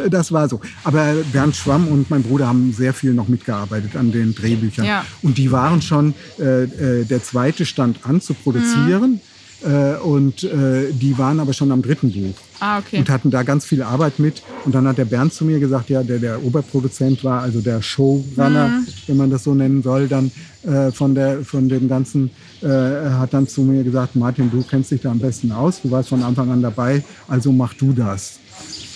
das 0.09 0.33
war 0.33 0.49
so. 0.49 0.61
Aber 0.85 1.15
Bernd 1.33 1.57
Schwamm 1.57 1.89
und 1.89 2.11
mein 2.11 2.23
Bruder 2.23 2.47
haben 2.47 2.73
sehr 2.73 2.95
viel 2.95 3.13
noch 3.13 3.29
mitgearbeitet 3.29 3.97
an 3.97 4.13
den 4.13 4.35
Drehbüchern. 4.35 4.85
Ja. 4.85 5.05
Und 5.23 5.39
die 5.39 5.51
waren 5.51 5.83
schon, 5.83 6.15
äh, 6.39 6.65
äh, 6.65 7.05
der 7.05 7.23
zweite 7.23 7.67
stand 7.67 7.99
an 8.05 8.21
zu 8.21 8.35
produzieren. 8.35 9.13
Mhm. 9.13 9.21
Äh, 9.65 9.97
und 9.97 10.45
äh, 10.45 10.93
die 10.93 11.17
waren 11.17 11.41
aber 11.41 11.55
schon 11.55 11.73
am 11.73 11.81
dritten 11.81 12.13
Buch. 12.13 12.35
Ah, 12.61 12.79
okay. 12.79 12.99
Und 12.99 13.09
hatten 13.09 13.31
da 13.31 13.43
ganz 13.43 13.65
viel 13.65 13.83
Arbeit 13.83 14.19
mit. 14.19 14.43
Und 14.65 14.75
dann 14.75 14.87
hat 14.87 14.99
der 14.99 15.07
Bernd 15.07 15.33
zu 15.33 15.45
mir 15.45 15.59
gesagt, 15.59 15.89
ja, 15.89 16.03
der 16.03 16.19
der 16.19 16.45
Oberproduzent 16.45 17.25
war, 17.25 17.41
also 17.41 17.61
der 17.61 17.81
Showrunner, 17.81 18.69
mhm. 18.69 18.87
wenn 19.07 19.17
man 19.17 19.31
das 19.31 19.45
so 19.45 19.55
nennen 19.55 19.83
soll, 19.83 20.07
dann 20.07 20.31
äh, 20.65 20.91
von, 20.93 21.15
der, 21.15 21.43
von 21.45 21.69
dem 21.69 21.89
Ganzen, 21.89 22.31
hat 22.63 23.35
dann 23.35 23.47
zu 23.47 23.61
mir 23.61 23.85
gesagt, 23.85 24.17
Martin, 24.17 24.51
du 24.51 24.63
kennst 24.63 24.91
dich 24.91 25.03
da 25.03 25.11
am 25.11 25.19
besten 25.19 25.53
aus, 25.53 25.83
du 25.83 25.91
warst 25.91 26.09
von 26.09 26.23
Anfang 26.23 26.51
an 26.51 26.63
dabei, 26.63 27.05
also 27.29 27.53
mach 27.53 27.75
du 27.75 27.93
das. 27.93 28.39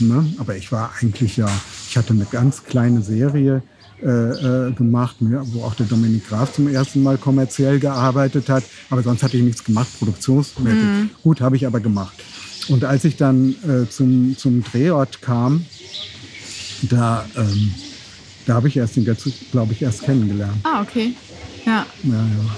Ne? 0.00 0.32
Aber 0.38 0.56
ich 0.56 0.70
war 0.72 0.92
eigentlich 1.00 1.36
ja, 1.36 1.48
ich 1.88 1.96
hatte 1.96 2.12
eine 2.12 2.26
ganz 2.26 2.64
kleine 2.64 3.02
Serie 3.02 3.62
äh, 4.02 4.08
äh, 4.68 4.72
gemacht, 4.72 5.16
wo 5.20 5.64
auch 5.64 5.74
der 5.74 5.86
Dominik 5.86 6.28
Graf 6.28 6.52
zum 6.52 6.68
ersten 6.68 7.02
Mal 7.02 7.18
kommerziell 7.18 7.80
gearbeitet 7.80 8.48
hat. 8.48 8.62
Aber 8.90 9.02
sonst 9.02 9.22
hatte 9.22 9.36
ich 9.36 9.42
nichts 9.42 9.64
gemacht, 9.64 9.88
produktionsmäßig. 9.98 10.78
Mhm. 10.78 11.10
Gut, 11.22 11.40
habe 11.40 11.56
ich 11.56 11.66
aber 11.66 11.80
gemacht. 11.80 12.14
Und 12.68 12.84
als 12.84 13.04
ich 13.04 13.16
dann 13.16 13.56
äh, 13.66 13.88
zum, 13.88 14.36
zum 14.38 14.62
Drehort 14.62 15.20
kam, 15.20 15.64
da, 16.82 17.26
ähm, 17.36 17.74
da 18.46 18.54
habe 18.54 18.68
ich 18.68 18.76
erst 18.76 18.96
den 18.96 19.04
Götz, 19.04 19.28
glaube 19.50 19.72
ich, 19.72 19.82
erst 19.82 20.02
kennengelernt. 20.02 20.58
Ah, 20.62 20.82
okay. 20.82 21.14
Ja. 21.66 21.84
ja, 22.04 22.12
ja. 22.12 22.56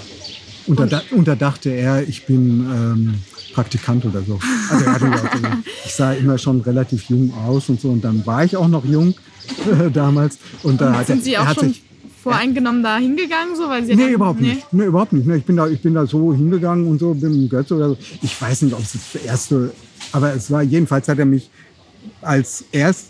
Und, 0.67 0.79
und, 0.79 0.91
da, 0.91 1.01
und 1.11 1.27
da 1.27 1.35
dachte 1.35 1.71
er, 1.71 2.07
ich 2.07 2.25
bin 2.25 2.67
ähm, 2.71 3.15
Praktikant 3.53 4.05
oder 4.05 4.21
so. 4.21 4.39
Also 4.69 5.05
ich 5.85 5.93
sah 5.93 6.13
immer 6.13 6.37
schon 6.37 6.61
relativ 6.61 7.09
jung 7.09 7.33
aus 7.33 7.69
und 7.69 7.81
so. 7.81 7.89
Und 7.89 8.03
dann 8.03 8.25
war 8.25 8.43
ich 8.43 8.55
auch 8.55 8.67
noch 8.67 8.85
jung 8.85 9.13
äh, 9.65 9.89
damals. 9.93 10.37
Und, 10.63 10.81
da 10.81 10.93
hat 10.93 11.07
sind 11.07 11.19
er, 11.19 11.23
Sie 11.23 11.37
auch 11.37 11.53
schon 11.53 11.69
sich, 11.69 11.83
voreingenommen 12.21 12.83
da 12.83 12.97
hingegangen? 12.97 13.55
So, 13.55 13.67
weil 13.67 13.85
Sie 13.85 13.95
nee, 13.95 14.11
überhaupt 14.11 14.41
nee. 14.41 14.53
nicht. 14.53 14.73
Nee, 14.73 14.85
überhaupt 14.85 15.13
nicht. 15.13 15.27
Ich 15.27 15.45
bin, 15.45 15.57
da, 15.57 15.67
ich 15.67 15.81
bin 15.81 15.93
da 15.93 16.05
so 16.05 16.33
hingegangen 16.33 16.87
und 16.87 16.99
so, 16.99 17.13
bin 17.13 17.49
Götze 17.49 17.75
oder 17.75 17.89
so. 17.89 17.97
Ich 18.21 18.39
weiß 18.39 18.63
nicht, 18.63 18.73
ob 18.73 18.81
es 18.81 18.93
das 18.93 19.21
erste, 19.23 19.73
aber 20.11 20.33
es 20.33 20.51
war, 20.51 20.61
jedenfalls 20.61 21.07
hat 21.07 21.19
er 21.19 21.25
mich 21.25 21.49
als 22.21 22.65
erst, 22.71 23.07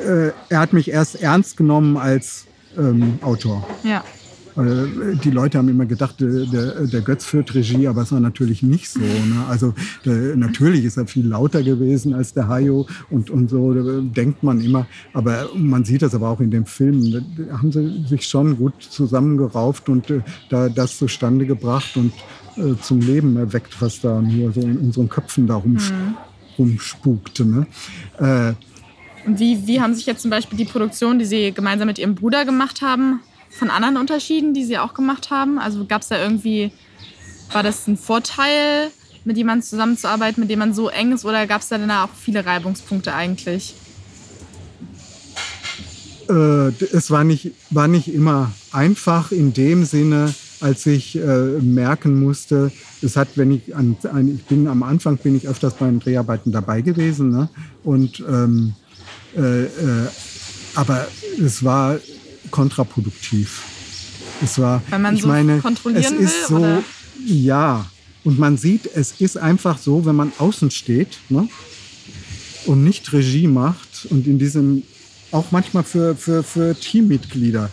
äh, 0.00 0.30
er 0.48 0.60
hat 0.60 0.72
mich 0.72 0.90
erst 0.90 1.22
ernst 1.22 1.56
genommen 1.56 1.96
als 1.96 2.46
ähm, 2.78 3.18
Autor. 3.22 3.66
Ja. 3.82 4.04
Die 4.56 5.30
Leute 5.30 5.58
haben 5.58 5.68
immer 5.68 5.86
gedacht, 5.86 6.20
der, 6.20 6.86
der 6.86 7.00
Götz 7.00 7.24
führt 7.24 7.54
Regie, 7.54 7.88
aber 7.88 8.02
es 8.02 8.12
war 8.12 8.20
natürlich 8.20 8.62
nicht 8.62 8.88
so. 8.88 9.00
Ne? 9.00 9.44
Also 9.48 9.74
der, 10.04 10.36
natürlich 10.36 10.84
ist 10.84 10.96
er 10.96 11.08
viel 11.08 11.26
lauter 11.26 11.62
gewesen 11.62 12.14
als 12.14 12.34
der 12.34 12.46
Hayo 12.46 12.86
und, 13.10 13.30
und 13.30 13.50
so 13.50 14.00
denkt 14.00 14.44
man 14.44 14.60
immer. 14.60 14.86
Aber 15.12 15.48
man 15.56 15.84
sieht 15.84 16.02
das 16.02 16.14
aber 16.14 16.28
auch 16.28 16.40
in 16.40 16.52
dem 16.52 16.66
Film. 16.66 17.24
Da 17.36 17.58
haben 17.58 17.72
sie 17.72 18.04
sich 18.06 18.26
schon 18.26 18.56
gut 18.56 18.74
zusammengerauft 18.80 19.88
und 19.88 20.08
äh, 20.10 20.20
da 20.50 20.68
das 20.68 20.98
zustande 20.98 21.46
gebracht 21.46 21.96
und 21.96 22.12
äh, 22.56 22.80
zum 22.80 23.00
Leben 23.00 23.36
erweckt, 23.36 23.80
was 23.80 24.00
da 24.00 24.20
nur 24.20 24.52
so 24.52 24.60
in 24.60 24.78
unseren 24.78 25.08
Köpfen 25.08 25.48
da 25.48 25.56
rum, 25.56 25.72
mhm. 25.72 26.14
rumspukte. 26.58 27.44
Ne? 27.44 27.66
Äh, 28.18 28.52
und 29.26 29.40
wie, 29.40 29.66
wie 29.66 29.80
haben 29.80 29.94
sich 29.94 30.06
jetzt 30.06 30.22
zum 30.22 30.30
Beispiel 30.30 30.58
die 30.58 30.64
Produktion, 30.64 31.18
die 31.18 31.24
Sie 31.24 31.52
gemeinsam 31.52 31.88
mit 31.88 31.98
Ihrem 31.98 32.14
Bruder 32.14 32.44
gemacht 32.44 32.82
haben, 32.82 33.20
von 33.56 33.70
anderen 33.70 33.96
Unterschieden, 33.96 34.54
die 34.54 34.64
Sie 34.64 34.78
auch 34.78 34.94
gemacht 34.94 35.30
haben? 35.30 35.58
Also 35.58 35.84
gab 35.86 36.02
es 36.02 36.08
da 36.08 36.20
irgendwie, 36.20 36.72
war 37.52 37.62
das 37.62 37.86
ein 37.86 37.96
Vorteil, 37.96 38.90
mit 39.24 39.36
jemandem 39.36 39.66
zusammenzuarbeiten, 39.66 40.40
mit 40.40 40.50
dem 40.50 40.58
man 40.58 40.74
so 40.74 40.88
eng 40.88 41.12
ist, 41.12 41.24
oder 41.24 41.46
gab 41.46 41.62
es 41.62 41.68
da 41.68 41.78
dann 41.78 41.90
auch 41.90 42.10
viele 42.14 42.44
Reibungspunkte 42.44 43.14
eigentlich? 43.14 43.74
Äh, 46.28 46.68
es 46.92 47.10
war 47.10 47.24
nicht, 47.24 47.52
war 47.70 47.88
nicht 47.88 48.12
immer 48.12 48.52
einfach 48.72 49.32
in 49.32 49.52
dem 49.52 49.84
Sinne, 49.84 50.34
als 50.60 50.86
ich 50.86 51.16
äh, 51.16 51.60
merken 51.60 52.20
musste, 52.20 52.72
es 53.02 53.16
hat, 53.16 53.28
wenn 53.36 53.50
ich 53.50 53.76
an, 53.76 53.96
an, 54.10 54.28
ich 54.28 54.44
bin 54.44 54.66
am 54.66 54.82
Anfang 54.82 55.18
bin 55.18 55.36
ich 55.36 55.46
öfters 55.46 55.74
bei 55.74 55.86
den 55.86 56.00
Dreharbeiten 56.00 56.52
dabei 56.52 56.80
gewesen, 56.80 57.30
ne? 57.30 57.48
und 57.82 58.20
ähm, 58.26 58.74
äh, 59.36 59.64
äh, 59.64 59.68
aber 60.74 61.06
es 61.38 61.64
war 61.64 61.98
kontraproduktiv. 62.54 63.62
Es 64.40 64.60
war, 64.60 64.80
Weil 64.88 65.00
man 65.00 65.16
ich 65.16 65.22
so 65.22 65.28
meine, 65.28 65.60
es 65.94 66.12
ist 66.12 66.18
will, 66.18 66.28
so, 66.48 66.56
oder? 66.58 66.84
ja. 67.26 67.86
Und 68.22 68.38
man 68.38 68.56
sieht, 68.56 68.88
es 68.94 69.20
ist 69.20 69.36
einfach 69.36 69.76
so, 69.76 70.06
wenn 70.06 70.14
man 70.14 70.32
außen 70.38 70.70
steht 70.70 71.18
ne, 71.28 71.48
und 72.66 72.84
nicht 72.84 73.12
Regie 73.12 73.48
macht 73.48 74.06
und 74.08 74.28
in 74.28 74.38
diesem, 74.38 74.84
auch 75.32 75.46
manchmal 75.50 75.82
für, 75.82 76.14
für, 76.14 76.44
für 76.44 76.76
Teammitglieder, 76.78 77.70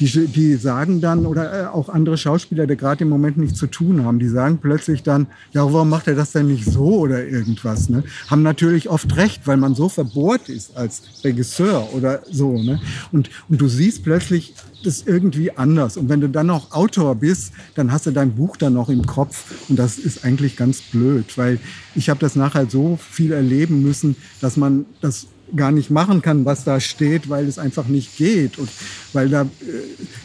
die, 0.00 0.26
die 0.26 0.56
sagen 0.56 1.00
dann, 1.00 1.26
oder 1.26 1.62
äh, 1.62 1.66
auch 1.66 1.88
andere 1.88 2.16
Schauspieler, 2.16 2.66
die 2.66 2.76
gerade 2.76 3.04
im 3.04 3.10
Moment 3.10 3.36
nichts 3.36 3.58
zu 3.58 3.66
tun 3.66 4.04
haben, 4.04 4.18
die 4.18 4.28
sagen 4.28 4.58
plötzlich 4.60 5.02
dann, 5.02 5.26
ja, 5.52 5.64
warum 5.72 5.88
macht 5.88 6.08
er 6.08 6.14
das 6.14 6.32
denn 6.32 6.46
nicht 6.46 6.64
so 6.64 7.00
oder 7.00 7.24
irgendwas? 7.24 7.88
Ne? 7.88 8.02
Haben 8.28 8.42
natürlich 8.42 8.88
oft 8.88 9.16
recht, 9.16 9.46
weil 9.46 9.56
man 9.56 9.74
so 9.74 9.88
verbohrt 9.88 10.48
ist 10.48 10.76
als 10.76 11.02
Regisseur 11.22 11.92
oder 11.92 12.22
so. 12.30 12.60
Ne? 12.60 12.80
Und, 13.12 13.30
und 13.48 13.60
du 13.60 13.68
siehst 13.68 14.02
plötzlich 14.02 14.54
das 14.84 15.02
irgendwie 15.02 15.56
anders. 15.56 15.96
Und 15.96 16.08
wenn 16.08 16.20
du 16.20 16.28
dann 16.28 16.46
noch 16.46 16.72
Autor 16.72 17.14
bist, 17.14 17.52
dann 17.74 17.90
hast 17.90 18.06
du 18.06 18.10
dein 18.10 18.34
Buch 18.34 18.56
dann 18.56 18.74
noch 18.74 18.88
im 18.88 19.06
Kopf. 19.06 19.68
Und 19.68 19.78
das 19.78 19.98
ist 19.98 20.24
eigentlich 20.24 20.56
ganz 20.56 20.82
blöd, 20.82 21.36
weil 21.38 21.58
ich 21.94 22.10
habe 22.10 22.20
das 22.20 22.36
nachher 22.36 22.68
so 22.68 22.98
viel 22.98 23.32
erleben 23.32 23.82
müssen, 23.82 24.16
dass 24.40 24.56
man 24.56 24.86
das 25.00 25.26
gar 25.56 25.70
nicht 25.70 25.90
machen 25.90 26.22
kann, 26.22 26.44
was 26.44 26.64
da 26.64 26.80
steht, 26.80 27.28
weil 27.28 27.46
es 27.46 27.58
einfach 27.58 27.86
nicht 27.86 28.16
geht. 28.16 28.58
Und 28.58 28.68
weil 29.12 29.28
da, 29.28 29.42
äh, 29.42 29.46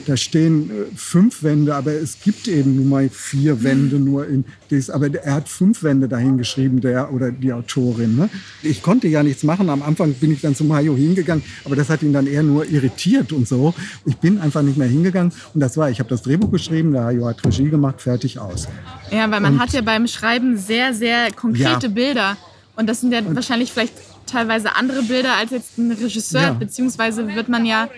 da 0.06 0.18
stehen 0.18 0.70
äh, 0.70 0.74
fünf 0.96 1.44
Wände, 1.44 1.76
aber 1.76 1.94
es 1.94 2.20
gibt 2.22 2.48
eben 2.48 2.76
nur 2.76 2.86
mal 2.86 3.10
vier 3.10 3.64
Wände 3.64 3.98
nur 3.98 4.28
in 4.28 4.46
das, 4.70 4.90
aber 4.90 5.14
er 5.14 5.34
hat 5.34 5.50
fünf 5.50 5.84
Wände 5.84 6.08
dahin 6.08 6.38
geschrieben, 6.38 6.82
der 6.82 7.14
oder 7.14 7.32
die 7.32 7.54
Autorin. 7.54 8.16
Ne? 8.16 8.30
Ich 8.62 8.82
konnte 8.82 9.08
ja 9.08 9.24
nichts 9.24 9.44
machen. 9.44 9.70
Am 9.70 9.82
Anfang 9.82 10.14
bin 10.14 10.32
ich 10.32 10.42
dann 10.42 10.56
zum 10.56 10.74
Hayo 10.74 10.96
hingegangen, 10.96 11.44
aber 11.66 11.76
das 11.76 11.90
hat 11.90 12.04
ihn 12.04 12.14
dann 12.14 12.28
eher 12.28 12.44
nur 12.44 12.66
irritiert 12.66 13.32
und 13.32 13.48
so. 13.48 13.74
Ich 14.06 14.18
bin 14.18 14.40
einfach 14.40 14.62
nicht 14.62 14.78
mehr 14.78 14.88
hingegangen 14.88 15.32
und 15.54 15.60
das 15.60 15.78
war, 15.78 15.90
ich 15.90 16.00
habe 16.00 16.10
das 16.10 16.22
Drehbuch 16.22 16.52
geschrieben, 16.52 16.92
der 16.92 17.06
Hayo 17.06 17.26
hat 17.28 17.44
Regie 17.46 17.70
gemacht, 17.70 18.02
fertig 18.02 18.40
aus. 18.40 18.68
Ja, 19.12 19.30
weil 19.32 19.42
man 19.42 19.54
und, 19.54 19.60
hat 19.60 19.72
ja 19.72 19.82
beim 19.82 20.08
Schreiben 20.08 20.58
sehr, 20.58 20.94
sehr 20.94 21.32
konkrete 21.32 21.88
ja. 21.88 21.94
Bilder. 21.94 22.38
Und 22.76 22.88
das 22.88 23.02
sind 23.02 23.12
ja 23.12 23.20
und, 23.20 23.36
wahrscheinlich 23.36 23.72
vielleicht 23.72 23.94
teilweise 24.32 24.76
andere 24.76 25.04
Bilder 25.04 25.36
als 25.36 25.52
jetzt 25.52 25.78
ein 25.78 25.92
Regisseur, 25.92 26.42
ja. 26.42 26.54
beziehungsweise 26.54 27.28
wird 27.36 27.50
man 27.50 27.66
ja, 27.66 27.90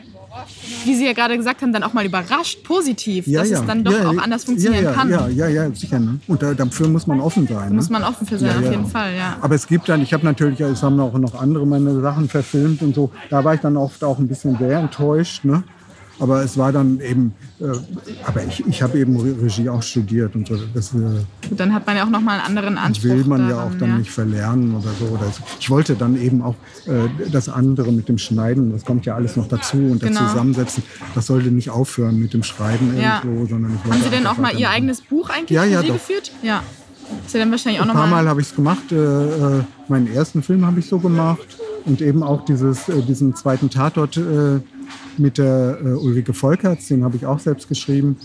wie 0.85 0.95
Sie 0.95 1.05
ja 1.05 1.13
gerade 1.13 1.37
gesagt 1.37 1.61
haben, 1.61 1.73
dann 1.73 1.83
auch 1.83 1.93
mal 1.93 2.05
überrascht, 2.05 2.63
positiv, 2.63 3.27
ja, 3.27 3.41
dass 3.41 3.49
ja. 3.49 3.59
es 3.59 3.65
dann 3.65 3.83
doch 3.83 4.05
auch 4.05 4.17
anders 4.17 4.45
funktionieren 4.45 4.93
kann. 4.93 5.09
Ja, 5.09 5.27
ja, 5.27 5.47
ja, 5.47 5.69
sicher. 5.73 5.99
Ne? 5.99 6.19
Und 6.27 6.41
dafür 6.41 6.87
muss 6.87 7.07
man 7.07 7.19
offen 7.19 7.47
sein. 7.47 7.69
Ne? 7.69 7.75
Muss 7.75 7.89
man 7.89 8.03
offen 8.03 8.25
für 8.25 8.37
sein, 8.37 8.63
auf 8.63 8.71
jeden 8.71 8.87
Fall, 8.87 9.15
ja. 9.15 9.37
Aber 9.41 9.55
es 9.55 9.67
gibt 9.67 9.89
dann, 9.89 10.01
ich 10.01 10.13
habe 10.13 10.25
natürlich, 10.25 10.59
es 10.61 10.81
haben 10.83 10.99
auch 10.99 11.13
noch 11.13 11.35
andere 11.35 11.65
meine 11.67 11.99
Sachen 12.01 12.29
verfilmt 12.29 12.81
und 12.81 12.95
so, 12.95 13.11
da 13.29 13.43
war 13.43 13.55
ich 13.55 13.61
dann 13.61 13.77
oft 13.77 14.03
auch 14.03 14.19
ein 14.19 14.27
bisschen 14.27 14.57
sehr 14.57 14.79
enttäuscht. 14.79 15.43
Ne? 15.43 15.63
Aber 16.21 16.43
es 16.43 16.55
war 16.55 16.71
dann 16.71 16.99
eben, 17.01 17.33
äh, 17.59 17.65
aber 18.27 18.43
ich, 18.45 18.63
ich 18.67 18.83
habe 18.83 18.99
eben 18.99 19.19
Regie 19.19 19.67
auch 19.69 19.81
studiert 19.81 20.35
und 20.35 20.47
so. 20.47 20.55
Das, 20.71 20.93
äh, 20.93 20.97
dann 21.49 21.73
hat 21.73 21.87
man 21.87 21.97
ja 21.97 22.05
auch 22.05 22.11
nochmal 22.11 22.37
einen 22.37 22.45
anderen 22.45 22.77
Anspruch. 22.77 23.09
will 23.09 23.25
man 23.25 23.49
daran, 23.49 23.49
ja 23.49 23.63
auch 23.63 23.79
dann 23.79 23.89
ja. 23.89 23.97
nicht 23.97 24.11
verlernen 24.11 24.75
oder 24.75 24.91
so. 24.99 25.05
Oder 25.05 25.25
so. 25.31 25.41
Ich 25.59 25.71
wollte 25.71 25.95
dann 25.95 26.21
eben 26.21 26.43
auch 26.43 26.53
äh, 26.85 27.09
das 27.31 27.49
andere 27.49 27.91
mit 27.91 28.07
dem 28.07 28.19
Schneiden, 28.19 28.71
das 28.71 28.85
kommt 28.85 29.07
ja 29.07 29.15
alles 29.15 29.35
noch 29.35 29.47
dazu 29.47 29.77
und 29.77 29.99
genau. 29.99 30.19
das 30.19 30.31
Zusammensetzen, 30.31 30.83
das 31.15 31.25
sollte 31.25 31.49
nicht 31.49 31.71
aufhören 31.71 32.19
mit 32.19 32.33
dem 32.35 32.43
Schreiben 32.43 32.95
ja. 33.01 33.23
irgendwo, 33.23 33.47
sondern 33.47 33.73
ich 33.83 33.91
Haben 33.91 34.03
Sie 34.03 34.09
denn 34.11 34.27
auch 34.27 34.37
mal 34.37 34.55
Ihr 34.55 34.69
eigenes 34.69 35.01
Buch 35.01 35.31
eigentlich 35.31 35.49
ja, 35.49 35.63
ja, 35.63 35.81
geführt? 35.81 36.31
Ja. 36.43 36.61
Ist 37.25 37.33
ja 37.33 37.39
dann 37.39 37.49
wahrscheinlich 37.49 37.81
auch 37.81 37.87
Ein 37.87 37.93
paar 37.93 38.07
Mal, 38.07 38.23
mal 38.23 38.29
habe 38.29 38.41
ich 38.41 38.47
es 38.47 38.55
gemacht. 38.55 38.91
Äh, 38.91 38.95
äh, 38.95 39.63
meinen 39.87 40.13
ersten 40.13 40.43
Film 40.43 40.67
habe 40.67 40.79
ich 40.79 40.87
so 40.87 40.99
gemacht 40.99 41.57
und 41.85 41.99
eben 41.99 42.21
auch 42.21 42.45
dieses, 42.45 42.87
äh, 42.89 43.01
diesen 43.01 43.35
zweiten 43.35 43.71
Tatort 43.71 44.19
mit 45.17 45.37
der 45.37 45.77
äh, 45.83 45.87
Ulrike 45.89 46.33
Volkerts, 46.33 46.87
den 46.87 47.03
habe 47.03 47.15
ich 47.15 47.25
auch 47.25 47.39
selbst 47.39 47.67
geschrieben. 47.67 48.17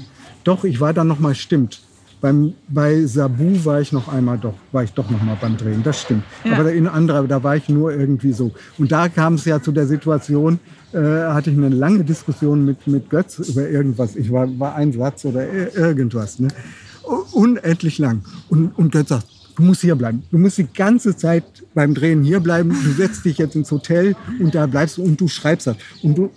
Doch, 0.44 0.64
ich 0.64 0.80
war 0.80 0.92
dann 0.92 1.08
noch 1.08 1.18
mal, 1.18 1.34
stimmt. 1.34 1.80
Beim, 2.20 2.54
bei 2.68 3.04
Sabu 3.04 3.64
war 3.64 3.80
ich 3.80 3.92
noch 3.92 4.08
einmal 4.08 4.38
doch, 4.38 4.54
war 4.72 4.82
ich 4.82 4.92
doch 4.92 5.10
noch 5.10 5.22
mal 5.22 5.36
beim 5.38 5.56
Drehen, 5.56 5.82
das 5.82 6.00
stimmt. 6.00 6.24
Ja. 6.44 6.58
Aber 6.58 6.72
in 6.72 6.88
anderer, 6.88 7.26
da 7.26 7.42
war 7.42 7.56
ich 7.56 7.68
nur 7.68 7.92
irgendwie 7.92 8.32
so. 8.32 8.52
Und 8.78 8.90
da 8.90 9.08
kam 9.08 9.34
es 9.34 9.44
ja 9.44 9.60
zu 9.60 9.70
der 9.70 9.86
Situation, 9.86 10.58
äh, 10.92 10.98
hatte 10.98 11.50
ich 11.50 11.56
eine 11.56 11.68
lange 11.68 12.04
Diskussion 12.04 12.64
mit, 12.64 12.86
mit 12.86 13.10
Götz 13.10 13.38
über 13.38 13.68
irgendwas. 13.68 14.16
Ich 14.16 14.32
war, 14.32 14.48
war 14.58 14.74
ein 14.76 14.92
Satz 14.92 15.24
oder 15.26 15.46
irgendwas. 15.74 16.38
Ne? 16.38 16.48
Unendlich 17.32 17.98
lang. 17.98 18.22
Und, 18.48 18.70
und 18.78 18.92
Götz 18.92 19.10
sagt, 19.10 19.26
du 19.56 19.62
musst 19.62 19.82
hier 19.82 19.96
bleiben. 19.96 20.22
Du 20.30 20.38
musst 20.38 20.58
die 20.58 20.66
ganze 20.72 21.16
Zeit 21.16 21.44
beim 21.74 21.94
Drehen 21.94 22.22
hier 22.22 22.40
bleiben. 22.40 22.70
Du 22.70 22.92
setzt 22.92 23.24
dich 23.24 23.38
jetzt 23.38 23.56
ins 23.56 23.70
Hotel 23.70 24.14
und 24.38 24.54
da 24.54 24.66
bleibst 24.66 24.96
du 24.96 25.02
und 25.02 25.20
du 25.20 25.28
schreibst 25.28 25.66
das. 25.66 25.76
Und 26.02 26.16
du, 26.16 26.30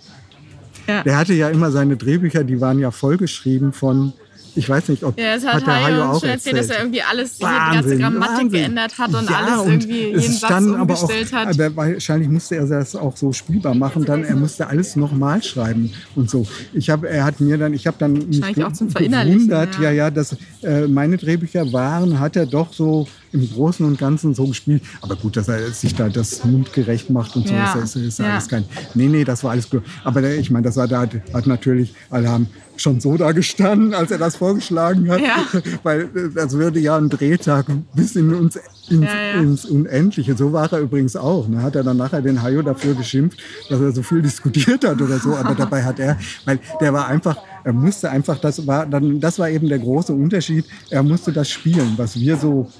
ja. 0.90 1.02
Der 1.02 1.16
hatte 1.16 1.34
ja 1.34 1.48
immer 1.48 1.70
seine 1.70 1.96
Drehbücher, 1.96 2.44
die 2.44 2.60
waren 2.60 2.78
ja 2.78 2.90
vollgeschrieben 2.90 3.72
von 3.72 4.12
ich 4.54 4.68
weiß 4.68 4.88
nicht, 4.88 5.04
ob 5.04 5.18
ja, 5.18 5.34
es 5.34 5.46
hat, 5.46 5.54
hat 5.54 5.66
der 5.66 5.84
Hayo 5.84 6.04
auch 6.04 6.22
erzählt, 6.22 6.58
dass 6.58 6.70
er 6.70 6.80
irgendwie 6.80 7.02
alles, 7.02 7.40
Wahnsinn, 7.40 7.70
die 7.70 7.76
ganze 7.76 7.98
Grammatik 7.98 8.30
Wahnsinn. 8.30 8.50
geändert 8.50 8.98
hat 8.98 9.14
und 9.14 9.30
ja, 9.30 9.36
alles 9.36 9.66
irgendwie 9.66 10.06
und 10.06 10.20
jeden 10.20 10.34
Satz 10.34 10.64
umgestellt 10.64 11.28
auch, 11.28 11.36
hat. 11.36 11.60
Aber 11.60 11.76
wahrscheinlich 11.76 12.28
musste 12.28 12.56
er 12.56 12.66
das 12.66 12.96
auch 12.96 13.16
so 13.16 13.32
spielbar 13.32 13.74
machen, 13.74 14.04
dann 14.04 14.24
er 14.24 14.36
musste 14.36 14.66
alles 14.66 14.96
nochmal 14.96 15.42
schreiben 15.42 15.92
und 16.16 16.30
so. 16.30 16.46
Ich 16.72 16.90
habe, 16.90 17.08
er 17.08 17.24
hat 17.24 17.40
mir 17.40 17.58
dann, 17.58 17.74
ich 17.74 17.86
habe 17.86 17.96
dann 17.98 18.12
mich 18.12 18.40
gewundert, 18.40 19.74
ja, 19.76 19.82
ja, 19.82 19.90
ja 19.90 20.10
dass 20.10 20.36
äh, 20.62 20.86
meine 20.86 21.16
Drehbücher 21.16 21.72
waren, 21.72 22.18
hat 22.18 22.36
er 22.36 22.46
doch 22.46 22.72
so 22.72 23.06
im 23.32 23.48
Großen 23.50 23.84
und 23.86 23.98
Ganzen 23.98 24.34
so 24.34 24.46
gespielt. 24.46 24.82
Aber 25.02 25.16
gut, 25.16 25.36
dass 25.36 25.48
er 25.48 25.70
sich 25.70 25.94
da 25.94 26.08
das 26.08 26.44
mundgerecht 26.44 27.10
macht 27.10 27.36
und 27.36 27.46
so, 27.48 27.54
Ja. 27.54 27.72
ist, 27.74 27.96
ist, 27.96 28.04
ist 28.04 28.18
Ja. 28.18 28.32
alles 28.32 28.48
kein. 28.48 28.64
Nee, 28.94 29.08
nee, 29.08 29.24
das 29.24 29.44
war 29.44 29.52
alles 29.52 29.68
gut. 29.70 29.82
Aber 30.04 30.20
der, 30.20 30.38
ich 30.38 30.50
meine, 30.50 30.64
das 30.64 30.76
war 30.76 30.88
da 30.88 31.00
hat, 31.00 31.10
hat 31.32 31.46
natürlich, 31.46 31.94
alle 32.10 32.28
haben 32.28 32.48
schon 32.76 32.98
so 33.00 33.16
da 33.18 33.32
gestanden, 33.32 33.92
als 33.94 34.10
er 34.10 34.16
das 34.18 34.36
vorgeschlagen 34.36 35.10
hat. 35.10 35.20
Ja. 35.20 35.44
Weil 35.82 36.08
das 36.34 36.52
würde 36.54 36.80
ja 36.80 36.96
ein 36.96 37.10
Drehtag 37.10 37.66
bis 37.94 38.16
in 38.16 38.32
uns, 38.34 38.56
ins, 38.88 39.04
Ja, 39.04 39.34
ja. 39.34 39.40
ins 39.40 39.64
Unendliche. 39.66 40.34
So 40.36 40.52
war 40.52 40.72
er 40.72 40.80
übrigens 40.80 41.14
auch. 41.14 41.46
Ne? 41.46 41.62
Hat 41.62 41.76
er 41.76 41.84
dann 41.84 41.98
nachher 41.98 42.22
den 42.22 42.42
Hayo 42.42 42.62
dafür 42.62 42.94
geschimpft, 42.94 43.38
dass 43.68 43.80
er 43.80 43.92
so 43.92 44.02
viel 44.02 44.22
diskutiert 44.22 44.84
hat 44.84 45.00
oder 45.00 45.18
so. 45.18 45.34
Aber 45.36 45.54
dabei 45.54 45.84
hat 45.84 45.98
er, 46.00 46.18
weil 46.46 46.58
der 46.80 46.92
war 46.94 47.06
einfach, 47.06 47.36
er 47.64 47.74
musste 47.74 48.08
einfach, 48.10 48.38
das 48.38 48.66
war 48.66 48.86
dann, 48.86 49.20
das 49.20 49.38
war 49.38 49.50
eben 49.50 49.68
der 49.68 49.78
große 49.78 50.12
Unterschied. 50.14 50.64
Er 50.88 51.02
musste 51.02 51.32
das 51.32 51.50
spielen, 51.50 51.92
was 51.98 52.18
wir 52.18 52.38
so 52.38 52.70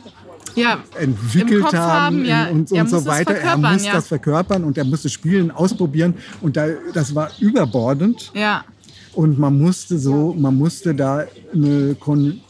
Ja, 0.54 0.78
entwickelt 0.99 1.64
haben, 1.73 1.75
haben, 1.76 2.25
ja. 2.25 2.49
und, 2.49 2.71
und 2.73 2.90
so 2.90 3.04
weiter. 3.07 3.35
Er 3.35 3.57
muss 3.57 3.85
ja. 3.85 3.92
das 3.92 4.09
verkörpern 4.09 4.64
und 4.64 4.76
er 4.78 4.85
musste 4.85 5.09
spielen, 5.09 5.50
ausprobieren. 5.50 6.14
Und 6.40 6.57
da, 6.57 6.66
das 6.95 7.14
war 7.14 7.30
überbordend. 7.40 8.30
ja. 8.35 8.64
Und 9.12 9.40
man 9.40 9.59
musste 9.59 9.99
so, 9.99 10.37
man 10.38 10.57
musste 10.57 10.95
da 10.95 11.25
eine 11.52 11.97
Kon, 11.99 12.40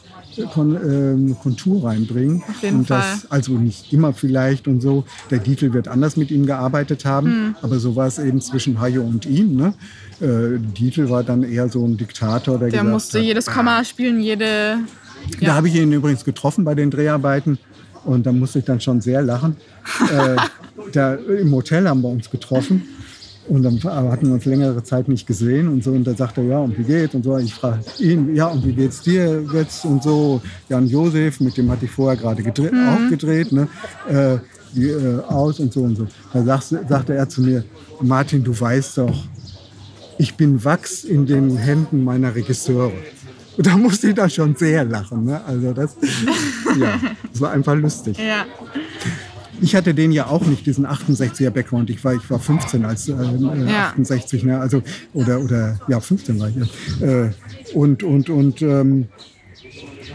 Kon, 0.53 0.75
ähm, 0.75 1.35
Kontur 1.41 1.85
reinbringen. 1.85 2.43
Auf 2.47 2.61
jeden 2.61 2.77
und 2.77 2.89
das, 2.89 3.03
Fall. 3.05 3.19
also 3.29 3.53
nicht 3.53 3.91
immer 3.91 4.13
vielleicht 4.13 4.67
und 4.67 4.79
so. 4.79 5.03
Der 5.31 5.39
Dietl 5.39 5.73
wird 5.73 5.87
anders 5.87 6.17
mit 6.17 6.29
ihm 6.29 6.45
gearbeitet 6.45 7.03
haben, 7.03 7.27
Hm. 7.27 7.55
aber 7.63 7.79
so 7.79 7.95
war 7.95 8.05
es 8.05 8.19
eben 8.19 8.41
zwischen 8.41 8.79
Hayo 8.79 9.01
und 9.01 9.25
ihm. 9.25 9.55
Ne? 9.55 9.73
Äh, 10.21 10.59
Dietl 10.59 11.09
war 11.09 11.23
dann 11.23 11.41
eher 11.41 11.67
so 11.67 11.83
ein 11.83 11.97
Diktator, 11.97 12.59
der, 12.59 12.69
Der 12.69 12.83
musste 12.83 13.17
hat, 13.17 13.25
jedes 13.25 13.47
Komma 13.47 13.83
spielen, 13.83 14.19
jede. 14.21 14.77
da 15.39 15.45
Ja. 15.47 15.55
habe 15.55 15.67
ich 15.67 15.73
ihn 15.75 15.91
übrigens 15.91 16.23
getroffen 16.23 16.63
bei 16.63 16.75
den 16.75 16.91
Dreharbeiten 16.91 17.57
und 18.03 18.25
da 18.25 18.31
musste 18.31 18.59
ich 18.59 18.65
dann 18.65 18.79
schon 18.79 19.01
sehr 19.01 19.21
lachen. 19.21 19.55
äh, 20.11 20.35
da, 20.93 21.13
Im 21.15 21.53
Hotel 21.53 21.87
haben 21.87 22.01
wir 22.01 22.09
uns 22.09 22.29
getroffen 22.29 22.83
und 23.47 23.63
dann 23.63 23.83
hatten 23.83 24.27
wir 24.27 24.33
uns 24.35 24.45
längere 24.45 24.83
Zeit 24.83 25.07
nicht 25.07 25.25
gesehen 25.25 25.67
und 25.67 25.83
so. 25.83 25.91
Und 25.91 26.05
da 26.05 26.13
sagte 26.13 26.41
er, 26.41 26.47
ja, 26.47 26.59
und 26.59 26.77
wie 26.77 26.83
geht's? 26.83 27.15
Und 27.15 27.23
so. 27.23 27.37
Ich 27.37 27.53
frage 27.53 27.79
ihn, 27.99 28.35
ja, 28.35 28.47
und 28.47 28.65
wie 28.65 28.73
geht's 28.73 29.01
dir 29.01 29.43
jetzt? 29.53 29.83
Und 29.83 30.03
so. 30.03 30.41
Jan 30.69 30.87
Josef, 30.87 31.39
mit 31.39 31.57
dem 31.57 31.69
hatte 31.71 31.85
ich 31.85 31.91
vorher 31.91 32.19
gerade 32.19 32.43
gedreht, 32.43 32.73
auch 32.73 33.09
gedreht, 33.09 33.51
ne? 33.51 33.67
Äh, 34.07 34.37
wie, 34.73 34.89
äh, 34.89 35.19
aus 35.27 35.59
und 35.59 35.73
so 35.73 35.81
und 35.81 35.95
so. 35.97 36.07
Da 36.33 36.43
sagte, 36.43 36.85
sagte 36.87 37.13
er 37.13 37.27
zu 37.27 37.41
mir, 37.41 37.63
Martin, 37.99 38.43
du 38.43 38.57
weißt 38.57 38.99
doch, 38.99 39.25
ich 40.17 40.35
bin 40.35 40.63
Wachs 40.63 41.03
in 41.03 41.25
den 41.25 41.57
Händen 41.57 42.03
meiner 42.03 42.33
Regisseure. 42.33 42.93
Und 43.61 43.67
da 43.71 43.77
musste 43.77 44.09
ich 44.09 44.15
dann 44.15 44.29
schon 44.29 44.55
sehr 44.55 44.83
lachen. 44.83 45.25
Ne? 45.25 45.39
Also 45.45 45.71
das, 45.71 45.95
ja, 46.79 46.99
das 47.31 47.41
war 47.41 47.51
einfach 47.51 47.75
lustig. 47.75 48.17
Ja. 48.17 48.45
Ich 49.61 49.75
hatte 49.75 49.93
den 49.93 50.11
ja 50.11 50.25
auch 50.25 50.43
nicht, 50.47 50.65
diesen 50.65 50.87
68er 50.87 51.51
Background. 51.51 51.91
Ich 51.91 52.03
war, 52.03 52.15
ich 52.15 52.27
war 52.31 52.39
15 52.39 52.83
als 52.83 53.07
äh, 53.07 53.11
äh, 53.11 53.71
Ja. 53.71 53.89
68, 53.89 54.43
ne? 54.45 54.59
also 54.59 54.81
oder 55.13 55.39
oder 55.39 55.79
ja 55.87 55.99
15 55.99 56.39
war 56.39 56.49
ich. 56.49 56.55
ja. 56.55 57.25
Äh, 57.25 57.31
und 57.75 58.01
und 58.01 58.31
und 58.31 58.63
ähm, 58.63 59.09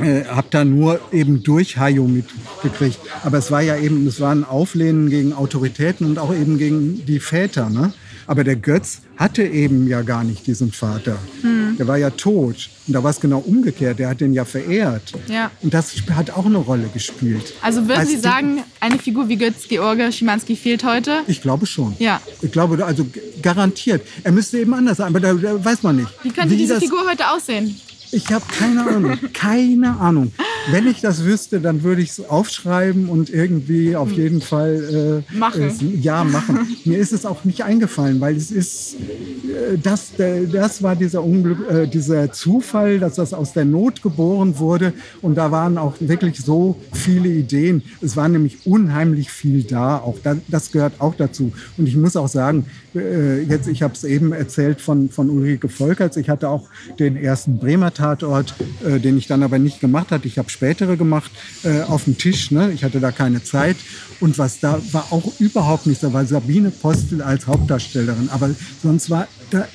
äh, 0.01 0.25
habe 0.25 0.49
da 0.51 0.65
nur 0.65 0.99
eben 1.13 1.45
durch 1.45 1.79
Hayo 1.79 2.09
mitgekriegt. 2.09 2.99
Aber 3.23 3.39
es 3.39 3.53
war 3.53 3.63
ja 3.63 3.77
eben, 3.77 4.09
es 4.09 4.19
war 4.19 4.33
ein 4.35 4.43
Auflehnen 4.43 5.09
gegen 5.09 5.33
Autoritäten 5.33 6.05
und 6.05 6.19
auch 6.19 6.35
eben 6.35 6.59
gegen 6.59 7.07
die 7.07 7.21
Väter. 7.21 7.71
Ne? 7.71 7.93
Aber 8.27 8.43
der 8.43 8.57
Götz 8.57 9.03
hatte 9.17 9.45
eben 9.45 9.87
ja 9.87 10.03
gar 10.03 10.25
nicht 10.25 10.49
diesen 10.49 10.73
Vater. 10.73 11.17
Hm. 11.43 11.56
Der 11.79 11.87
war 11.87 11.97
ja 11.99 12.11
tot. 12.11 12.69
Und 12.87 12.93
da 12.95 13.03
war 13.03 13.11
es 13.11 13.21
genau 13.21 13.39
umgekehrt. 13.39 13.99
Der 13.99 14.09
hat 14.09 14.21
den 14.21 14.33
ja 14.33 14.45
verehrt. 14.45 15.13
Ja. 15.29 15.51
Und 15.63 15.75
das 15.75 15.93
hat 16.15 16.31
auch 16.31 16.47
eine 16.47 16.59
Rolle 16.59 16.89
gespielt. 16.93 17.55
Also 17.63 17.87
würden 17.89 17.99
Weißt 18.03 18.11
Sie 18.11 18.19
sagen, 18.19 18.63
eine 18.81 18.99
Figur 18.99 19.29
wie 19.29 19.37
Götz 19.37 19.69
George 19.69 20.11
Schimanski 20.13 20.57
fehlt 20.57 20.85
heute? 20.85 21.21
Ich 21.27 21.43
glaube 21.43 21.67
schon. 21.67 21.95
Ja. 21.99 22.21
Ich 22.43 22.53
glaube, 22.53 22.85
also 22.85 23.07
garantiert. 23.43 24.07
Er 24.25 24.33
müsste 24.33 24.59
eben 24.59 24.75
anders 24.75 24.99
sein, 24.99 25.09
aber 25.09 25.21
da, 25.21 25.35
da 25.35 25.65
weiß 25.65 25.83
man 25.83 25.97
nicht. 25.97 26.09
Wie 26.23 26.31
könnte 26.31 26.57
diese 26.57 26.75
das- 26.75 26.83
Figur 26.83 27.01
heute 27.09 27.29
aussehen? 27.31 27.79
Ich 28.13 28.31
habe 28.33 28.45
keine 28.59 28.87
Ahnung. 28.87 29.19
Keine 29.33 29.99
Ahnung. 29.99 30.33
Wenn 30.71 30.87
ich 30.87 31.01
das 31.01 31.25
wüsste, 31.25 31.61
dann 31.61 31.83
würde 31.83 32.03
ich 32.03 32.11
es 32.11 32.29
aufschreiben 32.29 33.09
und 33.09 33.31
irgendwie 33.31 33.95
auf 33.97 34.11
jeden 34.13 34.41
Fall 34.41 35.23
äh, 35.33 35.37
Machen. 35.37 35.63
Es, 35.65 35.77
ja 36.03 36.25
machen. 36.25 36.59
Mir 36.85 36.99
ist 36.99 37.13
es 37.13 37.25
auch 37.25 37.45
nicht 37.45 37.63
eingefallen, 37.63 38.21
weil 38.21 38.37
es 38.37 38.51
ist 38.51 38.95
äh, 38.95 39.79
das, 39.81 40.13
der- 40.19 40.45
das 40.45 40.83
war 40.83 40.97
dieser 40.97 41.23
Unglück, 41.23 41.59
äh, 41.71 41.87
dieser 41.87 42.33
Zufall, 42.33 42.99
dass 42.99 43.15
das 43.15 43.33
aus 43.33 43.53
der 43.53 43.65
Not 43.65 44.03
geboren 44.03 44.59
wurde 44.59 44.93
und 45.23 45.37
da 45.37 45.51
waren 45.51 45.79
auch 45.79 45.95
wirklich 46.01 46.39
so 46.39 46.77
viele 46.93 47.29
Ideen. 47.29 47.83
Es 48.01 48.17
war 48.17 48.29
nämlich 48.29 48.67
unheimlich 48.67 49.31
viel 49.31 49.63
da. 49.63 49.99
Auch 49.99 50.17
da, 50.23 50.37
das 50.49 50.73
gehört 50.73 50.95
auch 51.01 51.15
dazu. 51.15 51.53
Und 51.77 51.87
ich 51.87 51.97
muss 51.97 52.17
auch 52.17 52.29
sagen, 52.29 52.67
äh, 52.95 53.43
jetzt 53.43 53.69
ich 53.69 53.83
habe 53.83 53.95
es 53.95 54.05
eben 54.05 54.33
erzählt 54.33 54.81
von 54.81 55.11
von 55.11 55.31
Ulrike 55.31 55.69
Volkerts. 55.69 56.17
Ich 56.17 56.29
hatte 56.29 56.49
auch 56.49 56.69
den 56.99 57.17
ersten 57.17 57.59
Bremer 57.59 57.93
Tatort, 57.95 58.55
äh, 58.85 58.99
den 58.99 59.17
ich 59.19 59.27
dann 59.27 59.43
aber 59.43 59.59
nicht 59.59 59.81
gemacht 59.81 60.11
hatte. 60.11 60.27
Ich 60.27 60.39
habe 60.39 60.51
spätere 60.57 60.97
gemacht 60.97 61.31
äh, 61.65 61.83
auf 61.83 62.05
dem 62.05 62.17
Tisch. 62.19 62.51
Ne? 62.51 62.73
Ich 62.73 62.83
hatte 62.85 62.99
da 63.01 63.13
keine 63.13 63.43
Zeit. 63.43 63.77
Und 64.21 64.39
was 64.39 64.61
da 64.61 64.81
war 64.93 65.07
auch 65.11 65.33
überhaupt 65.39 65.87
nichts. 65.87 66.01
Da 66.03 66.13
war 66.13 66.25
Sabine 66.27 66.71
Postel 66.71 67.21
als 67.23 67.47
Hauptdarstellerin. 67.47 68.31
Aber 68.31 68.51
sonst 68.83 69.11
war 69.11 69.29
da 69.51 69.69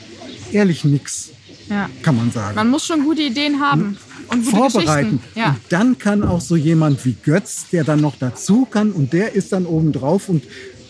ehrlich 0.52 0.84
nichts, 0.84 1.30
Ja. 1.70 1.89
kann 2.02 2.15
man 2.17 2.32
sagen. 2.32 2.56
Man 2.56 2.70
muss 2.70 2.86
schon 2.86 3.04
gute 3.04 3.22
Ideen 3.22 3.60
haben 3.62 3.98
und 4.30 4.44
gute 4.46 4.58
Vorbereiten. 4.58 5.20
Ja. 5.36 5.50
Und 5.52 5.58
dann 5.70 5.98
kann 5.98 6.24
auch 6.24 6.41
so 6.41 6.56
jemand 6.56 7.06
wie 7.06 7.15
Götz, 7.24 7.65
der 7.72 7.84
dann 7.84 8.02
noch 8.02 8.15
dazu 8.20 8.65
kann 8.65 8.91
und 8.91 9.13
der 9.13 9.34
ist 9.36 9.52
dann 9.54 9.65
oben 9.65 9.91
drauf 9.94 10.28
und 10.30 10.44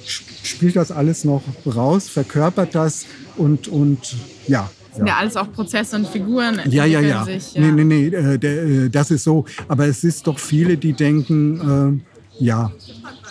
sp- 0.07 0.25
spielt 0.43 0.75
das 0.77 0.91
alles 0.91 1.23
noch 1.25 1.43
raus, 1.65 2.07
verkörpert 2.09 2.73
das 2.73 3.05
und, 3.37 3.67
und 3.67 4.15
ja. 4.47 4.69
Sind 4.95 5.07
ja 5.07 5.15
alles 5.17 5.37
auch 5.37 5.51
Prozesse 5.51 5.95
und 5.95 6.07
Figuren. 6.07 6.59
Ja, 6.69 6.85
ja, 6.85 6.99
ja. 6.99 7.23
Sich, 7.23 7.53
ja. 7.53 7.61
Nee, 7.61 7.71
nee, 7.71 7.83
nee, 7.83 8.07
äh, 8.07 8.37
der, 8.37 8.63
äh, 8.63 8.89
das 8.89 9.11
ist 9.11 9.23
so. 9.23 9.45
Aber 9.67 9.87
es 9.87 10.03
ist 10.03 10.27
doch 10.27 10.37
viele, 10.37 10.77
die 10.77 10.93
denken, 10.93 12.01
äh, 12.39 12.43
ja, 12.43 12.71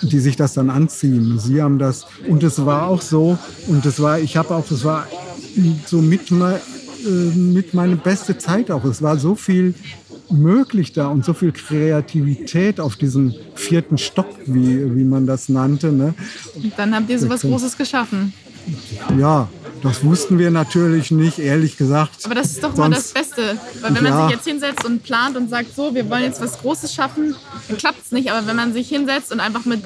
die 0.02 0.18
sich 0.20 0.36
das 0.36 0.54
dann 0.54 0.70
anziehen. 0.70 1.38
Sie 1.38 1.60
haben 1.60 1.78
das. 1.78 2.06
Und 2.26 2.42
es 2.42 2.64
war 2.64 2.86
auch 2.86 3.02
so. 3.02 3.38
Und 3.66 3.84
es 3.84 4.00
war, 4.00 4.18
ich 4.18 4.36
habe 4.36 4.54
auch, 4.54 4.66
das 4.66 4.84
war 4.84 5.06
so 5.86 5.98
mit, 5.98 6.30
äh, 6.30 6.58
mit 7.06 7.74
meine 7.74 7.96
beste 7.96 8.38
Zeit 8.38 8.70
auch. 8.70 8.84
Es 8.84 9.02
war 9.02 9.18
so 9.18 9.34
viel 9.34 9.74
möglich 10.30 10.92
da 10.92 11.08
und 11.08 11.24
so 11.24 11.34
viel 11.34 11.52
Kreativität 11.52 12.80
auf 12.80 12.96
diesem 12.96 13.34
vierten 13.54 13.98
Stock, 13.98 14.28
wie, 14.46 14.94
wie 14.94 15.04
man 15.04 15.26
das 15.26 15.48
nannte. 15.48 15.92
Ne? 15.92 16.14
Und 16.54 16.72
dann 16.76 16.94
habt 16.94 17.10
ihr 17.10 17.18
so 17.18 17.28
was 17.28 17.42
Großes 17.42 17.76
geschaffen. 17.76 18.32
Ja, 19.18 19.48
das 19.82 20.04
wussten 20.04 20.38
wir 20.38 20.50
natürlich 20.50 21.10
nicht, 21.10 21.38
ehrlich 21.38 21.76
gesagt. 21.76 22.24
Aber 22.24 22.34
das 22.34 22.52
ist 22.52 22.62
doch 22.62 22.76
mal 22.76 22.90
das 22.90 23.10
Sonst- 23.10 23.14
Beste. 23.14 23.58
Weil 23.80 23.94
wenn 23.94 24.02
man 24.04 24.12
Ja. 24.12 24.26
sich 24.26 24.36
jetzt 24.36 24.46
hinsetzt 24.46 24.84
und 24.84 25.02
plant 25.02 25.36
und 25.36 25.48
sagt, 25.50 25.74
so, 25.74 25.94
wir 25.94 26.08
wollen 26.10 26.22
jetzt 26.24 26.40
was 26.40 26.58
Großes 26.60 26.92
schaffen, 26.94 27.34
dann 27.68 27.76
klappt 27.78 28.02
es 28.04 28.12
nicht. 28.12 28.30
Aber 28.30 28.46
wenn 28.46 28.56
man 28.56 28.72
sich 28.72 28.88
hinsetzt 28.88 29.32
und 29.32 29.40
einfach 29.40 29.64
mit 29.64 29.82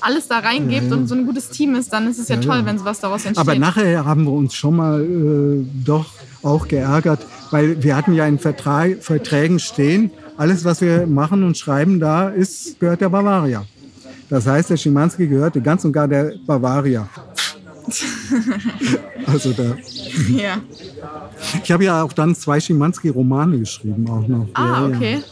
alles 0.00 0.28
da 0.28 0.40
reingibt 0.40 0.92
und 0.92 1.06
so 1.08 1.14
ein 1.14 1.24
gutes 1.26 1.48
Team 1.50 1.74
ist, 1.76 1.92
dann 1.92 2.08
ist 2.08 2.18
es 2.18 2.28
ja, 2.28 2.36
toll, 2.36 2.62
wenn 2.64 2.78
sowas 2.78 3.00
daraus 3.00 3.24
entsteht. 3.24 3.38
Aber 3.48 3.58
nachher 3.58 4.04
haben 4.04 4.24
wir 4.24 4.32
uns 4.32 4.54
schon 4.54 4.76
mal 4.76 5.02
äh, 5.02 5.64
doch 5.84 6.06
auch 6.42 6.68
geärgert, 6.68 7.20
weil 7.50 7.82
wir 7.82 7.96
hatten 7.96 8.12
ja 8.12 8.26
in 8.26 8.38
Vertrag, 8.38 9.02
Verträgen 9.02 9.58
stehen, 9.58 10.10
alles, 10.36 10.64
was 10.64 10.80
wir 10.80 11.06
machen 11.06 11.42
und 11.42 11.56
schreiben 11.56 11.98
da, 11.98 12.28
ist, 12.28 12.78
gehört 12.80 13.00
der 13.00 13.08
Bavaria. 13.08 13.64
Das 14.28 14.46
heißt, 14.46 14.70
der 14.70 14.76
Schimanski 14.76 15.26
gehörte 15.28 15.60
ganz 15.60 15.84
und 15.84 15.92
gar 15.92 16.06
der 16.08 16.34
Bavaria. 16.46 17.08
also 19.26 19.52
da, 19.52 19.76
ja. 20.28 20.58
ich 21.62 21.70
habe 21.70 21.84
ja 21.84 22.02
auch 22.02 22.12
dann 22.12 22.34
zwei 22.34 22.60
Schimanski-Romane 22.60 23.58
geschrieben 23.58 24.08
auch 24.08 24.26
noch. 24.26 24.48
Ah, 24.54 24.62
Ja, 24.64 24.88
ja. 24.88 24.96
okay. 24.96 25.22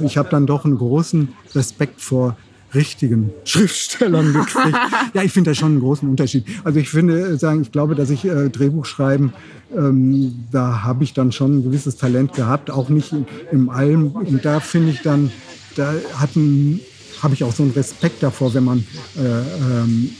Ich 0.00 0.16
habe 0.16 0.28
dann 0.28 0.46
doch 0.46 0.64
einen 0.64 0.76
großen 0.76 1.28
Respekt 1.54 2.00
vor 2.00 2.36
richtigen 2.74 3.30
Schriftstellern 3.44 4.32
gekriegt. 4.32 4.76
ja, 5.14 5.22
ich 5.22 5.32
finde 5.32 5.50
da 5.50 5.54
schon 5.54 5.72
einen 5.72 5.80
großen 5.80 6.08
Unterschied. 6.08 6.44
Also 6.64 6.80
ich 6.80 6.88
finde, 6.88 7.20
äh, 7.20 7.36
sagen, 7.36 7.62
ich 7.62 7.70
glaube, 7.70 7.94
dass 7.94 8.10
ich 8.10 8.24
äh, 8.24 8.50
Drehbuch 8.50 8.84
schreiben, 8.84 9.32
ähm, 9.76 10.44
da 10.50 10.82
habe 10.82 11.04
ich 11.04 11.14
dann 11.14 11.32
schon 11.32 11.58
ein 11.58 11.62
gewisses 11.62 11.96
Talent 11.96 12.32
gehabt, 12.32 12.70
auch 12.70 12.88
nicht 12.88 13.12
in, 13.12 13.26
im 13.52 13.70
Allem. 13.70 14.08
Und 14.08 14.44
da 14.44 14.60
finde 14.60 14.90
ich 14.90 15.02
dann, 15.02 15.30
da 15.76 15.94
hatten 16.16 16.80
habe 17.22 17.34
ich 17.34 17.42
auch 17.42 17.52
so 17.52 17.62
einen 17.62 17.72
Respekt 17.72 18.22
davor, 18.22 18.52
wenn 18.54 18.64
man 18.64 18.86
äh, 19.16 19.20
ähm, 19.20 20.10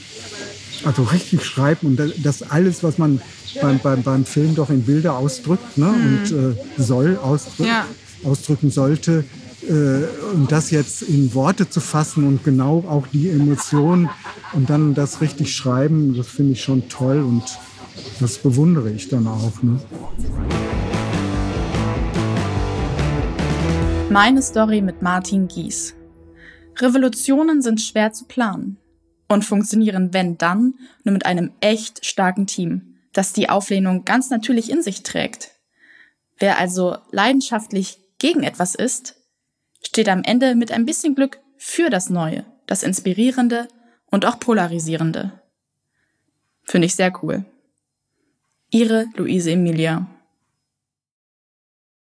also 0.83 1.03
richtig 1.03 1.43
schreibt 1.45 1.83
und 1.83 1.99
das- 2.23 2.43
alles, 2.43 2.83
was 2.83 2.97
man 2.97 3.21
beim, 3.61 3.79
beim, 3.79 4.03
beim 4.03 4.25
Film 4.25 4.55
doch 4.55 4.69
in 4.69 4.83
Bilder 4.83 5.15
ausdrückt 5.17 5.77
ne? 5.77 5.87
und 5.89 6.31
äh, 6.31 6.55
soll 6.81 7.17
ausdrücken, 7.17 7.69
Ja. 7.69 7.85
ausdrücken 8.23 8.69
sollte, 8.71 9.23
äh, 9.67 9.71
und 10.35 10.51
das 10.51 10.71
jetzt 10.71 11.01
in 11.03 11.33
Worte 11.33 11.69
zu 11.69 11.79
fassen 11.79 12.25
und 12.27 12.43
genau 12.43 12.83
auch 12.87 13.07
die 13.07 13.29
Emotionen 13.29 14.09
und 14.53 14.69
dann 14.69 14.93
das 14.93 15.21
richtig 15.21 15.55
schreiben, 15.55 16.15
das 16.15 16.27
finde 16.27 16.53
ich 16.53 16.61
schon 16.63 16.89
toll 16.89 17.21
und 17.21 17.43
das 18.19 18.37
bewundere 18.37 18.91
ich 18.91 19.07
dann 19.07 19.25
auch. 19.27 19.61
Ne? 19.63 19.79
Meine 24.09 24.41
Story 24.41 24.81
mit 24.81 25.01
Martin 25.01 25.47
Gies. 25.47 25.93
Revolutionen 26.77 27.61
sind 27.61 27.81
schwer 27.81 28.11
zu 28.13 28.25
planen 28.25 28.77
und 29.27 29.43
funktionieren, 29.45 30.13
wenn 30.13 30.37
dann, 30.37 30.75
nur 31.03 31.13
mit 31.13 31.25
einem 31.25 31.51
echt 31.59 32.05
starken 32.05 32.47
Team, 32.47 32.97
das 33.13 33.33
die 33.33 33.49
Auflehnung 33.49 34.05
ganz 34.05 34.29
natürlich 34.29 34.69
in 34.69 34.81
sich 34.81 35.03
trägt. 35.03 35.51
Wer 36.37 36.57
also 36.57 36.97
leidenschaftlich 37.11 37.99
gegen 38.19 38.43
etwas 38.43 38.75
ist, 38.75 39.15
steht 39.81 40.09
am 40.09 40.23
Ende 40.23 40.55
mit 40.55 40.71
ein 40.71 40.85
bisschen 40.85 41.15
Glück 41.15 41.39
für 41.57 41.89
das 41.89 42.09
Neue, 42.09 42.45
das 42.67 42.83
Inspirierende 42.83 43.67
und 44.11 44.25
auch 44.25 44.39
Polarisierende. 44.39 45.39
Finde 46.63 46.87
ich 46.87 46.95
sehr 46.95 47.13
cool. 47.23 47.45
Ihre 48.71 49.05
Luise 49.15 49.51
Emilia. 49.51 50.07